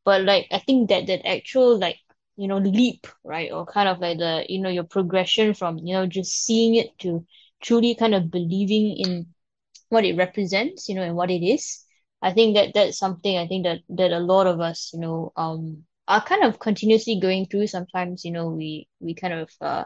But 0.05 0.23
like, 0.23 0.47
I 0.51 0.59
think 0.59 0.89
that 0.89 1.07
that 1.07 1.27
actual 1.27 1.77
like 1.79 1.97
you 2.38 2.47
know 2.47 2.57
leap 2.57 3.07
right 3.23 3.51
or 3.51 3.65
kind 3.65 3.89
of 3.89 3.99
like 3.99 4.17
the 4.19 4.45
you 4.49 4.61
know 4.61 4.69
your 4.69 4.83
progression 4.83 5.53
from 5.53 5.77
you 5.79 5.93
know 5.93 6.05
just 6.05 6.31
seeing 6.45 6.75
it 6.75 6.97
to 6.99 7.25
truly 7.61 7.95
kind 7.95 8.13
of 8.15 8.31
believing 8.31 8.97
in 8.97 9.25
what 9.89 10.06
it 10.06 10.17
represents 10.17 10.89
you 10.89 10.95
know 10.95 11.04
and 11.04 11.15
what 11.15 11.32
it 11.32 11.45
is. 11.45 11.84
I 12.21 12.34
think 12.34 12.56
that 12.56 12.74
that's 12.74 12.98
something 12.98 13.38
i 13.38 13.48
think 13.48 13.65
that 13.65 13.80
that 13.89 14.12
a 14.12 14.19
lot 14.19 14.48
of 14.48 14.60
us 14.60 14.91
you 14.93 15.00
know 15.00 15.32
um 15.36 15.84
are 16.08 16.21
kind 16.24 16.43
of 16.43 16.60
continuously 16.60 17.19
going 17.19 17.45
through 17.45 17.67
sometimes 17.67 18.26
you 18.26 18.32
know 18.32 18.50
we 18.50 18.88
we 19.00 19.13
kind 19.13 19.34
of 19.34 19.50
uh 19.62 19.84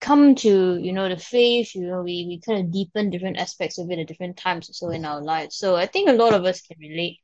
come 0.00 0.34
to 0.34 0.76
you 0.78 0.92
know 0.92 1.08
the 1.08 1.16
faith 1.18 1.74
you 1.74 1.86
know 1.86 2.02
we 2.02 2.24
we 2.26 2.40
kind 2.40 2.64
of 2.64 2.72
deepen 2.72 3.10
different 3.10 3.38
aspects 3.38 3.78
of 3.78 3.90
it 3.90 3.98
at 3.98 4.06
different 4.06 4.36
times 4.36 4.70
so 4.76 4.90
in 4.90 5.04
our 5.04 5.20
lives. 5.20 5.56
So 5.56 5.76
i 5.76 5.86
think 5.86 6.08
a 6.08 6.14
lot 6.14 6.34
of 6.34 6.44
us 6.44 6.62
can 6.62 6.76
relate 6.80 7.18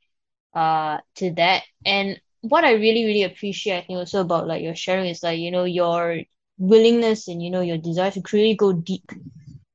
uh 0.53 0.97
to 1.15 1.33
that. 1.35 1.63
And 1.85 2.19
what 2.41 2.63
I 2.63 2.73
really, 2.73 3.05
really 3.05 3.23
appreciate, 3.23 3.77
I 3.77 3.81
think 3.81 3.97
also 3.97 4.21
about 4.21 4.47
like 4.47 4.61
your 4.63 4.75
sharing 4.75 5.07
is 5.07 5.23
like, 5.23 5.39
you 5.39 5.51
know, 5.51 5.65
your 5.65 6.21
willingness 6.57 7.27
and, 7.27 7.41
you 7.41 7.49
know, 7.49 7.61
your 7.61 7.77
desire 7.77 8.11
to 8.11 8.21
really 8.31 8.55
go 8.55 8.71
deep 8.73 9.11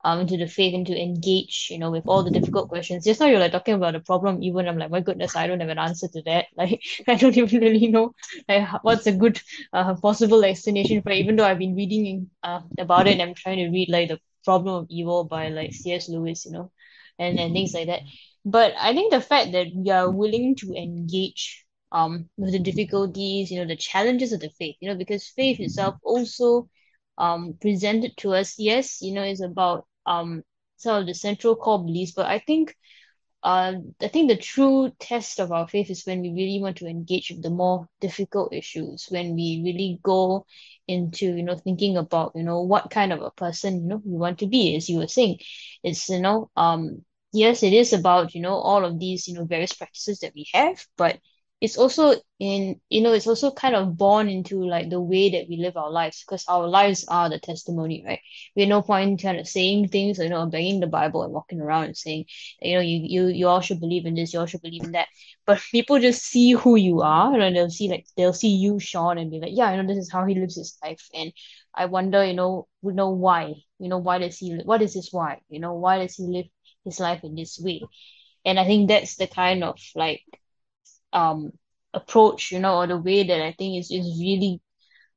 um 0.05 0.21
into 0.21 0.37
the 0.37 0.47
faith 0.47 0.75
and 0.75 0.87
to 0.87 1.01
engage, 1.01 1.69
you 1.71 1.79
know, 1.79 1.91
with 1.91 2.05
all 2.07 2.23
the 2.25 2.31
difficult 2.31 2.69
questions. 2.69 3.05
Just 3.05 3.21
now 3.21 3.27
you're 3.27 3.39
like 3.41 3.53
talking 3.53 3.75
about 3.75 3.93
the 3.95 4.01
problem, 4.01 4.43
even 4.43 4.69
I'm 4.69 4.79
like, 4.79 4.91
my 4.91 5.01
goodness, 5.01 5.37
I 5.37 5.47
don't 5.47 5.61
have 5.61 5.69
an 5.69 5.79
answer 5.79 6.09
to 6.09 6.23
that. 6.23 6.47
Like 6.57 6.81
I 7.09 7.15
don't 7.17 7.37
even 7.37 7.61
really 7.61 7.87
know 7.89 8.15
like 8.49 8.69
what's 8.83 9.07
a 9.07 9.13
good 9.13 9.41
uh 9.73 9.95
possible 9.97 10.45
explanation 10.45 11.03
for 11.03 11.11
it, 11.11 11.19
even 11.19 11.37
though 11.37 11.45
I've 11.45 11.59
been 11.59 11.77
reading 11.77 12.31
uh 12.43 12.61
about 12.79 13.07
it 13.07 13.13
and 13.13 13.23
I'm 13.23 13.35
trying 13.35 13.59
to 13.59 13.71
read 13.71 13.89
like 13.91 14.09
the 14.09 14.21
problem 14.45 14.75
of 14.75 14.87
evil 14.91 15.25
by 15.25 15.49
like 15.49 15.73
C.S. 15.75 16.09
Lewis, 16.09 16.45
you 16.47 16.53
know, 16.53 16.71
and, 17.19 17.39
and 17.39 17.53
things 17.53 17.75
like 17.75 17.87
that. 17.87 18.01
But 18.45 18.75
I 18.79 18.93
think 18.95 19.13
the 19.13 19.21
fact 19.21 19.53
that 19.53 19.69
we 19.75 19.91
are 19.91 20.11
willing 20.11 20.57
to 20.57 20.73
engage 20.75 21.65
um 21.93 22.29
with 22.37 22.53
the 22.53 22.59
difficulties, 22.59 23.51
you 23.51 23.61
know, 23.61 23.67
the 23.67 23.77
challenges 23.77 24.33
of 24.33 24.41
the 24.41 24.51
faith, 24.51 24.77
you 24.81 24.89
know, 24.89 24.97
because 24.97 25.29
faith 25.29 25.61
itself 25.61 25.97
also 26.03 26.69
um 27.19 27.55
presented 27.61 28.17
to 28.19 28.33
us, 28.35 28.59
yes, 28.59 29.01
you 29.03 29.13
know, 29.15 29.23
is 29.25 29.41
about 29.41 29.87
um 30.07 30.43
some 30.77 31.01
of 31.01 31.07
the 31.07 31.15
central 31.15 31.57
core 31.57 31.85
beliefs, 31.85 32.13
but 32.13 32.27
I 32.27 32.39
think 32.41 32.75
uh, 33.43 33.75
I 34.01 34.09
think 34.09 34.29
the 34.31 34.37
true 34.37 34.93
test 35.01 35.41
of 35.41 35.51
our 35.51 35.67
faith 35.67 35.91
is 35.91 36.05
when 36.07 36.21
we 36.23 36.31
really 36.31 36.61
want 36.61 36.77
to 36.77 36.87
engage 36.87 37.31
with 37.31 37.43
the 37.43 37.51
more 37.51 37.89
difficult 38.01 38.53
issues, 38.55 39.07
when 39.09 39.35
we 39.35 39.63
really 39.65 39.99
go 40.03 40.47
into, 40.87 41.27
you 41.37 41.43
know, 41.43 41.57
thinking 41.57 41.97
about, 41.97 42.33
you 42.37 42.45
know, 42.45 42.63
what 42.63 42.91
kind 42.91 43.13
of 43.13 43.21
a 43.21 43.31
person, 43.33 43.83
you 43.83 43.89
know, 43.89 44.03
we 44.05 44.17
want 44.17 44.39
to 44.39 44.47
be, 44.47 44.77
as 44.77 44.89
you 44.89 44.99
were 44.99 45.09
saying. 45.09 45.39
It's, 45.83 46.09
you 46.09 46.21
know, 46.21 46.51
um, 46.57 47.05
yes, 47.33 47.65
it 47.65 47.73
is 47.73 47.93
about, 47.93 48.35
you 48.35 48.43
know, 48.43 48.55
all 48.55 48.85
of 48.85 49.01
these, 49.01 49.27
you 49.27 49.35
know, 49.35 49.45
various 49.45 49.73
practices 49.73 50.21
that 50.21 50.33
we 50.35 50.47
have, 50.53 50.85
but 50.97 51.19
it's 51.63 51.79
also 51.79 52.15
in 52.41 52.81
you 52.91 53.01
know 53.01 53.13
it's 53.13 53.29
also 53.29 53.53
kind 53.53 53.77
of 53.77 53.97
born 53.97 54.29
into 54.29 54.65
like 54.65 54.91
the 54.91 55.01
way 55.01 55.31
that 55.31 55.47
we 55.49 55.57
live 55.59 55.77
our 55.77 55.91
lives 55.93 56.25
because 56.25 56.45
our 56.49 56.67
lives 56.67 57.05
are 57.07 57.31
the 57.31 57.39
testimony 57.39 58.03
right? 58.05 58.19
We 58.57 58.63
have 58.63 58.69
no 58.69 58.83
point 58.83 59.23
kind 59.23 59.39
of 59.39 59.47
saying 59.47 59.89
things 59.89 60.19
you 60.19 60.29
know 60.29 60.47
banging 60.47 60.81
the 60.81 60.89
bible 60.89 61.23
and 61.23 61.33
walking 61.33 61.61
around 61.61 61.85
and 61.85 61.97
saying 61.97 62.27
you 62.61 62.75
know 62.75 62.81
you 62.81 62.99
you 63.05 63.29
you 63.29 63.49
all 63.49 63.61
should 63.61 63.81
believe 63.81 64.07
in 64.07 64.17
this 64.17 64.35
you 64.35 64.41
all 64.41 64.47
should 64.47 64.63
believe 64.63 64.83
in 64.83 64.93
that. 64.93 65.07
But 65.47 65.61
people 65.71 66.01
just 66.01 66.25
see 66.25 66.53
who 66.53 66.75
you 66.77 67.01
are 67.03 67.39
and 67.39 67.55
they'll 67.57 67.71
see 67.71 67.89
like 67.89 68.07
they'll 68.17 68.33
see 68.33 68.57
you 68.57 68.81
sean 68.81 69.19
and 69.19 69.31
be 69.31 69.39
like 69.41 69.53
yeah 69.55 69.71
you 69.71 69.81
know 69.81 69.87
this 69.87 70.03
is 70.05 70.11
how 70.13 70.27
he 70.27 70.35
lives 70.35 70.57
his 70.57 70.77
life 70.83 71.09
and 71.15 71.33
i 71.75 71.87
wonder 71.87 72.25
you 72.25 72.35
know 72.35 72.67
we 72.83 72.93
know 72.93 73.11
why 73.11 73.55
you 73.79 73.89
know 73.89 73.99
why 73.99 74.19
does 74.19 74.37
he 74.39 74.53
what 74.65 74.83
is 74.83 74.95
his 74.95 75.13
why 75.13 75.41
you 75.49 75.61
know 75.61 75.75
why 75.75 75.99
does 75.99 76.17
he 76.17 76.25
live 76.25 76.47
his 76.85 76.99
life 76.99 77.23
in 77.23 77.37
this 77.37 77.61
way? 77.61 77.83
And 78.45 78.59
i 78.59 78.65
think 78.65 78.89
that's 78.89 79.17
the 79.17 79.29
kind 79.29 79.63
of 79.65 79.79
like 79.95 80.23
um 81.13 81.53
approach, 81.95 82.53
you 82.53 82.59
know, 82.61 82.77
or 82.79 82.87
the 82.87 82.99
way 82.99 83.23
that 83.25 83.43
I 83.43 83.53
think 83.53 83.79
is 83.81 83.91
is 83.91 84.19
really 84.21 84.61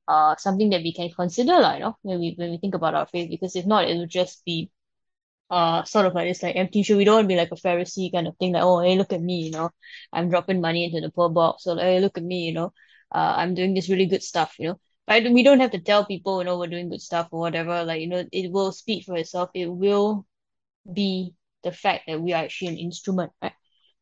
uh 0.08 0.36
something 0.38 0.70
that 0.72 0.84
we 0.84 0.94
can 0.94 1.10
consider, 1.12 1.60
like, 1.60 1.80
you 1.80 1.86
know, 1.86 1.98
when 2.04 2.20
we 2.20 2.34
when 2.38 2.52
we 2.52 2.58
think 2.58 2.76
about 2.76 2.96
our 2.96 3.08
faith, 3.08 3.30
because 3.30 3.56
if 3.56 3.66
not, 3.66 3.90
it 3.90 3.98
would 3.98 4.10
just 4.10 4.44
be 4.46 4.72
uh 5.50 5.84
sort 5.84 6.06
of 6.06 6.14
like 6.16 6.28
it's 6.28 6.44
like 6.44 6.56
empty 6.56 6.84
shoe. 6.84 6.98
We 6.98 7.06
don't 7.06 7.16
want 7.16 7.26
to 7.26 7.28
be 7.28 7.38
like 7.38 7.52
a 7.52 7.56
Pharisee 7.56 8.12
kind 8.12 8.28
of 8.28 8.36
thing, 8.38 8.54
like, 8.54 8.64
oh, 8.64 8.82
hey, 8.82 8.98
look 8.98 9.14
at 9.14 9.22
me, 9.22 9.44
you 9.44 9.52
know, 9.52 9.70
I'm 10.14 10.30
dropping 10.30 10.62
money 10.62 10.86
into 10.86 11.02
the 11.02 11.12
poor 11.12 11.30
box. 11.30 11.64
So, 11.64 11.76
hey, 11.78 12.00
look 12.00 12.18
at 12.18 12.24
me, 12.24 12.46
you 12.48 12.54
know, 12.54 12.74
uh, 13.14 13.36
I'm 13.38 13.54
doing 13.56 13.74
this 13.74 13.90
really 13.90 14.08
good 14.08 14.24
stuff, 14.24 14.56
you 14.60 14.70
know. 14.70 14.80
But 15.08 15.24
we 15.32 15.44
don't 15.44 15.60
have 15.60 15.72
to 15.72 15.80
tell 15.80 16.06
people, 16.06 16.40
you 16.40 16.46
know, 16.46 16.58
we're 16.58 16.68
doing 16.68 16.90
good 16.90 17.02
stuff 17.02 17.28
or 17.32 17.40
whatever. 17.40 17.84
Like, 17.84 18.02
you 18.02 18.08
know, 18.08 18.26
it 18.32 18.52
will 18.52 18.72
speak 18.72 19.06
for 19.06 19.16
itself. 19.16 19.52
It 19.54 19.68
will 19.68 20.26
be 20.92 21.36
the 21.64 21.72
fact 21.72 22.06
that 22.08 22.22
we 22.22 22.34
are 22.34 22.44
actually 22.44 22.70
an 22.70 22.78
instrument, 22.80 23.32
right, 23.42 23.54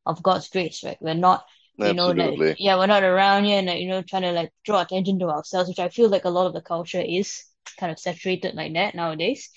of 0.06 0.24
God's 0.24 0.50
grace, 0.50 0.84
right? 0.84 0.98
We're 1.02 1.14
not, 1.14 1.46
you 1.78 1.94
know, 1.94 2.14
that 2.14 2.36
yeah, 2.58 2.78
we're 2.78 2.88
not 2.88 3.04
around 3.04 3.46
here 3.46 3.58
and 3.60 3.68
like, 3.68 3.80
you 3.82 3.88
know, 3.88 4.02
trying 4.02 4.24
to 4.24 4.32
like 4.32 4.52
draw 4.66 4.82
attention 4.82 5.20
to 5.20 5.28
ourselves, 5.30 5.70
which 5.70 5.80
I 5.80 5.90
feel 5.90 6.10
like 6.10 6.26
a 6.26 6.30
lot 6.30 6.48
of 6.48 6.54
the 6.54 6.62
culture 6.62 7.02
is 7.02 7.44
kind 7.80 7.92
of 7.92 8.00
saturated 8.00 8.56
like 8.56 8.74
that 8.74 8.96
nowadays. 8.96 9.50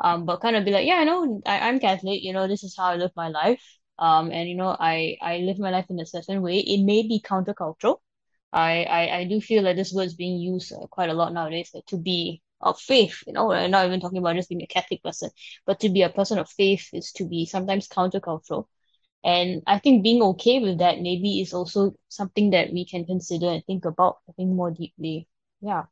Um, 0.00 0.26
but 0.26 0.40
kind 0.40 0.56
of 0.56 0.64
be 0.64 0.70
like, 0.72 0.86
yeah, 0.86 0.96
I 0.96 1.04
know 1.04 1.40
I, 1.46 1.68
I'm 1.68 1.80
Catholic, 1.80 2.22
you 2.22 2.32
know, 2.32 2.46
this 2.48 2.64
is 2.64 2.76
how 2.76 2.86
I 2.86 2.96
live 2.96 3.12
my 3.16 3.28
life. 3.28 3.62
Um, 3.98 4.30
and 4.30 4.48
you 4.48 4.54
know, 4.56 4.76
I 4.78 5.16
I 5.22 5.38
live 5.38 5.58
my 5.58 5.70
life 5.70 5.86
in 5.90 5.98
a 6.00 6.06
certain 6.06 6.42
way. 6.42 6.58
It 6.58 6.84
may 6.84 7.02
be 7.02 7.20
countercultural. 7.24 7.98
I 8.52 8.84
I, 8.84 9.16
I 9.18 9.24
do 9.24 9.40
feel 9.40 9.62
like 9.62 9.76
this 9.76 9.92
word 9.92 10.04
is 10.06 10.14
being 10.14 10.38
used 10.40 10.72
uh, 10.72 10.86
quite 10.88 11.10
a 11.10 11.14
lot 11.14 11.32
nowadays, 11.32 11.70
like, 11.74 11.86
to 11.86 11.96
be 11.98 12.42
of 12.60 12.80
faith, 12.80 13.22
you 13.26 13.32
know, 13.34 13.46
we're 13.48 13.68
not 13.68 13.86
even 13.86 14.00
talking 14.00 14.18
about 14.18 14.34
just 14.36 14.48
being 14.48 14.62
a 14.62 14.66
Catholic 14.66 15.02
person, 15.02 15.30
but 15.66 15.78
to 15.80 15.90
be 15.90 16.02
a 16.02 16.08
person 16.10 16.38
of 16.38 16.48
faith 16.48 16.88
is 16.94 17.12
to 17.12 17.26
be 17.26 17.44
sometimes 17.46 17.86
countercultural. 17.88 18.66
And 19.24 19.62
I 19.66 19.78
think 19.78 20.02
being 20.04 20.22
okay 20.22 20.60
with 20.60 20.78
that 20.78 21.00
maybe 21.00 21.40
is 21.40 21.52
also 21.52 21.94
something 22.08 22.50
that 22.50 22.72
we 22.72 22.84
can 22.86 23.04
consider 23.04 23.48
and 23.48 23.64
think 23.66 23.84
about, 23.84 24.18
I 24.28 24.32
think 24.32 24.50
more 24.50 24.70
deeply. 24.70 25.28
Yeah. 25.60 25.84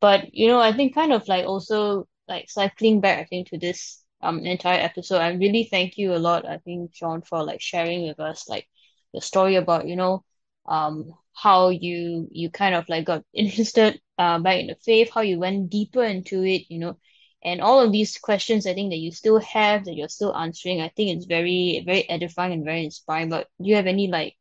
But 0.00 0.34
you 0.34 0.48
know, 0.48 0.60
I 0.60 0.72
think 0.72 0.94
kind 0.94 1.12
of 1.12 1.26
like 1.28 1.46
also 1.46 2.08
like 2.28 2.50
cycling 2.50 3.00
back, 3.00 3.18
I 3.20 3.24
think 3.24 3.48
to 3.50 3.58
this 3.58 4.02
um 4.22 4.40
entire 4.40 4.80
episode, 4.80 5.18
I 5.20 5.30
really 5.32 5.64
thank 5.70 5.98
you 5.98 6.14
a 6.14 6.18
lot, 6.18 6.46
I 6.48 6.58
think, 6.58 6.94
Sean, 6.94 7.22
for 7.22 7.42
like 7.44 7.60
sharing 7.60 8.06
with 8.08 8.20
us 8.20 8.48
like 8.48 8.68
the 9.14 9.20
story 9.20 9.56
about, 9.56 9.86
you 9.88 9.96
know, 9.96 10.24
um 10.66 11.14
how 11.34 11.68
you 11.70 12.28
you 12.30 12.50
kind 12.50 12.74
of 12.74 12.88
like 12.88 13.04
got 13.06 13.24
interested 13.34 14.00
uh 14.18 14.38
back 14.38 14.60
in 14.60 14.66
the 14.68 14.76
faith, 14.84 15.10
how 15.14 15.20
you 15.22 15.38
went 15.38 15.70
deeper 15.70 16.02
into 16.04 16.44
it, 16.44 16.62
you 16.70 16.78
know, 16.78 16.98
and 17.44 17.60
all 17.60 17.80
of 17.80 17.92
these 17.92 18.18
questions 18.18 18.66
I 18.66 18.74
think 18.74 18.90
that 18.90 18.98
you 18.98 19.12
still 19.12 19.38
have 19.40 19.84
that 19.84 19.94
you're 19.94 20.08
still 20.08 20.34
answering, 20.36 20.80
I 20.80 20.88
think 20.88 21.16
it's 21.16 21.26
very, 21.26 21.82
very 21.86 22.08
edifying 22.08 22.52
and 22.52 22.64
very 22.64 22.84
inspiring. 22.84 23.28
But 23.30 23.48
do 23.62 23.68
you 23.68 23.76
have 23.76 23.86
any 23.86 24.08
like 24.08 24.36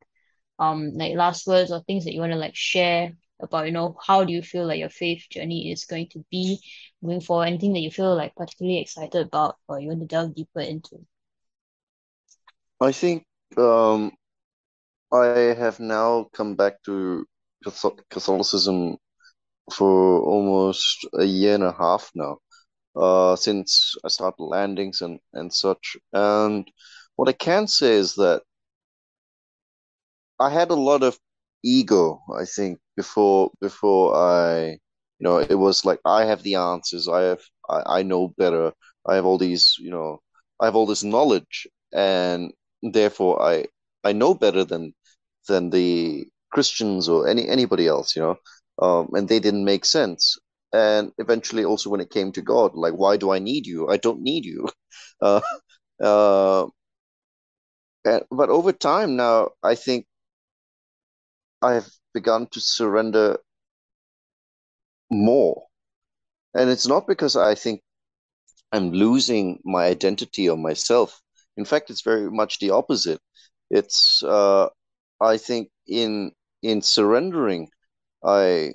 um 0.60 0.94
like 0.96 1.16
last 1.16 1.48
words 1.48 1.72
or 1.72 1.82
things 1.82 2.06
that 2.06 2.14
you 2.14 2.22
want 2.22 2.32
to 2.34 2.38
like 2.38 2.56
share 2.56 3.14
about 3.42 3.66
you 3.66 3.72
know 3.74 3.98
how 4.06 4.24
do 4.24 4.32
you 4.34 4.42
feel 4.42 4.66
like 4.66 4.80
your 4.80 4.90
faith 4.90 5.26
journey 5.30 5.72
is 5.72 5.86
going 5.86 6.08
to 6.10 6.26
be 6.32 6.60
moving 7.02 7.22
forward? 7.22 7.46
Anything 7.46 7.74
that 7.74 7.82
you 7.82 7.92
feel 7.92 8.16
like 8.16 8.36
particularly 8.36 8.80
excited 8.80 9.28
about 9.28 9.58
or 9.68 9.80
you 9.80 9.90
want 9.90 10.02
to 10.02 10.08
delve 10.08 10.36
deeper 10.36 10.62
into? 10.62 11.06
I 12.82 12.92
think 12.92 13.26
um, 13.58 14.12
I 15.12 15.26
have 15.56 15.80
now 15.80 16.30
come 16.34 16.56
back 16.56 16.84
to 16.84 17.26
Catholicism 18.10 18.98
for 19.74 20.22
almost 20.22 21.08
a 21.14 21.26
year 21.26 21.56
and 21.56 21.64
a 21.64 21.72
half 21.72 22.12
now, 22.16 22.38
uh, 22.96 23.36
since 23.36 23.96
I 24.04 24.10
started 24.10 24.44
landings 24.44 25.02
and, 25.02 25.20
and 25.34 25.54
such. 25.54 25.98
And 26.14 26.70
what 27.16 27.30
I 27.30 27.34
can 27.34 27.68
say 27.68 27.94
is 27.94 28.16
that 28.16 28.44
I 30.40 30.50
had 30.50 30.70
a 30.72 30.76
lot 30.76 31.04
of 31.04 31.20
ego, 31.64 32.22
I 32.36 32.46
think, 32.46 32.80
before 32.96 33.52
before 33.62 34.16
I, 34.16 34.72
you 35.20 35.24
know, 35.24 35.38
it 35.40 35.54
was 35.56 35.80
like 35.86 36.00
I 36.06 36.20
have 36.26 36.38
the 36.38 36.56
answers. 36.56 37.08
I 37.08 37.22
have 37.22 37.42
I, 37.70 38.00
I 38.00 38.04
know 38.04 38.30
better. 38.30 38.74
I 39.08 39.16
have 39.16 39.26
all 39.26 39.38
these, 39.38 39.76
you 39.80 39.92
know, 39.92 40.22
I 40.60 40.66
have 40.66 40.76
all 40.76 40.86
this 40.86 41.04
knowledge, 41.04 41.68
and 41.94 42.54
therefore 42.82 43.42
I 43.42 43.66
I 44.04 44.14
know 44.14 44.34
better 44.34 44.64
than 44.66 44.94
than 45.48 45.70
the 45.70 46.28
Christians 46.52 47.10
or 47.10 47.28
any 47.28 47.48
anybody 47.48 47.88
else, 47.88 48.16
you 48.16 48.22
know. 48.22 48.38
Um, 48.80 49.10
and 49.14 49.28
they 49.30 49.40
didn't 49.40 49.66
make 49.66 49.86
sense. 49.86 50.38
And 50.76 51.12
eventually, 51.20 51.66
also 51.66 51.90
when 51.90 52.02
it 52.02 52.12
came 52.12 52.32
to 52.34 52.42
God, 52.44 52.76
like, 52.76 52.94
why 52.96 53.18
do 53.18 53.32
I 53.32 53.40
need 53.40 53.66
you? 53.68 53.90
I 53.90 53.98
don't 53.98 54.22
need 54.22 54.46
you. 54.46 54.70
Uh, 55.22 55.42
uh, 56.04 56.68
and, 58.06 58.24
but 58.32 58.50
over 58.50 58.72
time 58.72 59.16
now, 59.16 59.50
I 59.64 59.76
think 59.76 60.06
I 61.62 61.74
have 61.74 61.90
begun 62.14 62.48
to 62.52 62.62
surrender 62.62 63.40
more. 65.12 65.68
And 66.56 66.70
it's 66.70 66.88
not 66.88 67.08
because 67.08 67.36
I 67.38 67.56
think 67.56 67.82
I'm 68.72 68.92
losing 68.92 69.62
my 69.66 69.86
identity 69.86 70.50
or 70.50 70.58
myself. 70.58 71.22
In 71.58 71.66
fact, 71.66 71.90
it's 71.92 72.02
very 72.04 72.32
much 72.32 72.60
the 72.60 72.72
opposite. 72.72 73.22
It's 73.72 74.24
uh, 74.24 74.70
I 75.22 75.38
think 75.38 75.70
in 75.88 76.34
in 76.64 76.82
surrendering, 76.82 77.70
I 78.24 78.74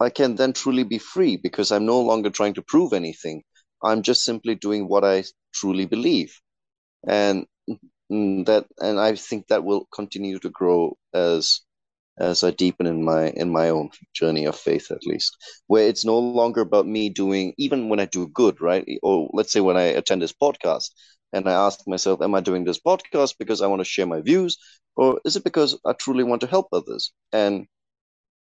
I 0.00 0.10
can 0.10 0.36
then 0.36 0.52
truly 0.52 0.84
be 0.84 0.98
free 0.98 1.36
because 1.36 1.72
I'm 1.72 1.86
no 1.86 2.00
longer 2.00 2.30
trying 2.30 2.54
to 2.54 2.62
prove 2.62 2.92
anything. 2.92 3.42
I'm 3.82 4.02
just 4.02 4.24
simply 4.24 4.54
doing 4.54 4.88
what 4.88 5.04
I 5.04 5.24
truly 5.54 5.86
believe. 5.86 6.40
And 7.08 7.46
that 8.08 8.66
and 8.80 9.00
I 9.00 9.14
think 9.16 9.48
that 9.48 9.64
will 9.64 9.86
continue 9.94 10.38
to 10.40 10.50
grow 10.50 10.96
as 11.14 11.60
as 12.18 12.44
I 12.44 12.50
deepen 12.50 12.86
in 12.86 13.04
my 13.04 13.30
in 13.30 13.50
my 13.50 13.70
own 13.70 13.90
journey 14.14 14.46
of 14.46 14.56
faith, 14.56 14.90
at 14.90 15.06
least, 15.06 15.36
where 15.66 15.88
it's 15.88 16.04
no 16.04 16.18
longer 16.18 16.60
about 16.62 16.86
me 16.86 17.08
doing, 17.10 17.54
even 17.58 17.88
when 17.88 18.00
I 18.00 18.06
do 18.06 18.28
good, 18.28 18.60
right? 18.60 18.86
Or 19.02 19.30
let's 19.32 19.52
say 19.52 19.60
when 19.60 19.76
I 19.76 19.84
attend 20.00 20.22
this 20.22 20.32
podcast 20.32 20.90
and 21.32 21.48
I 21.48 21.52
ask 21.52 21.80
myself, 21.86 22.22
am 22.22 22.34
I 22.34 22.40
doing 22.40 22.64
this 22.64 22.80
podcast 22.80 23.34
because 23.38 23.62
I 23.62 23.66
want 23.68 23.80
to 23.80 23.84
share 23.84 24.06
my 24.06 24.20
views, 24.22 24.58
or 24.96 25.20
is 25.24 25.36
it 25.36 25.44
because 25.44 25.78
I 25.84 25.92
truly 25.94 26.24
want 26.24 26.40
to 26.42 26.46
help 26.48 26.68
others? 26.72 27.12
And 27.32 27.66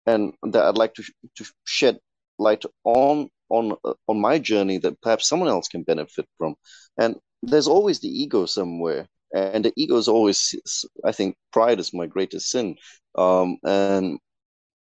and 0.05 0.33
that 0.43 0.65
I'd 0.65 0.77
like 0.77 0.93
to 0.95 1.03
to 1.37 1.45
shed 1.65 1.99
light 2.39 2.63
on 2.83 3.29
on 3.49 3.75
on 4.07 4.19
my 4.19 4.39
journey 4.39 4.77
that 4.79 5.01
perhaps 5.01 5.27
someone 5.27 5.49
else 5.49 5.67
can 5.67 5.83
benefit 5.83 6.27
from. 6.37 6.55
And 6.97 7.15
there's 7.41 7.67
always 7.67 7.99
the 7.99 8.09
ego 8.09 8.45
somewhere, 8.45 9.07
and 9.33 9.65
the 9.65 9.73
ego 9.75 9.97
is 9.97 10.07
always, 10.07 10.55
I 11.03 11.11
think, 11.11 11.35
pride 11.51 11.79
is 11.79 11.93
my 11.93 12.07
greatest 12.07 12.49
sin, 12.49 12.75
um, 13.15 13.57
and 13.63 14.19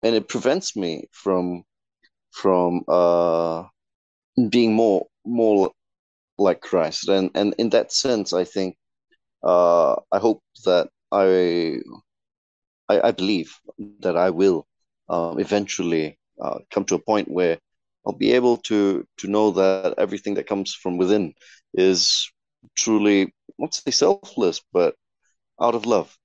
and 0.04 0.16
it 0.16 0.28
prevents 0.30 0.76
me 0.76 1.08
from 1.12 1.64
from 2.32 2.84
uh, 2.88 3.64
being 4.50 4.74
more 4.74 5.08
more 5.26 5.72
like 6.38 6.62
Christ. 6.62 7.10
And 7.10 7.32
and 7.36 7.56
in 7.58 7.70
that 7.72 7.92
sense, 7.92 8.34
I 8.34 8.44
think 8.46 8.76
uh, 9.44 9.96
I 10.12 10.20
hope 10.20 10.44
that 10.66 10.90
I 11.12 11.80
I, 12.90 13.10
I 13.10 13.12
believe 13.12 13.54
that 14.00 14.18
I 14.18 14.30
will 14.30 14.66
um, 15.10 15.40
eventually 15.40 16.18
uh, 16.42 16.60
come 16.72 16.86
to 16.86 16.96
a 16.96 17.00
point 17.00 17.30
where 17.30 17.60
I'll 18.06 18.14
be 18.14 18.34
able 18.34 18.58
to 18.70 19.06
to 19.18 19.28
know 19.28 19.52
that 19.52 19.96
everything 19.98 20.36
that 20.36 20.48
comes 20.48 20.74
from 20.74 20.98
within 20.98 21.34
is 21.74 22.32
truly, 22.76 23.34
not 23.60 23.74
say 23.74 23.92
selfless, 23.92 24.62
but 24.74 24.96
out 25.62 25.76
of 25.76 25.86
love. 25.86 26.16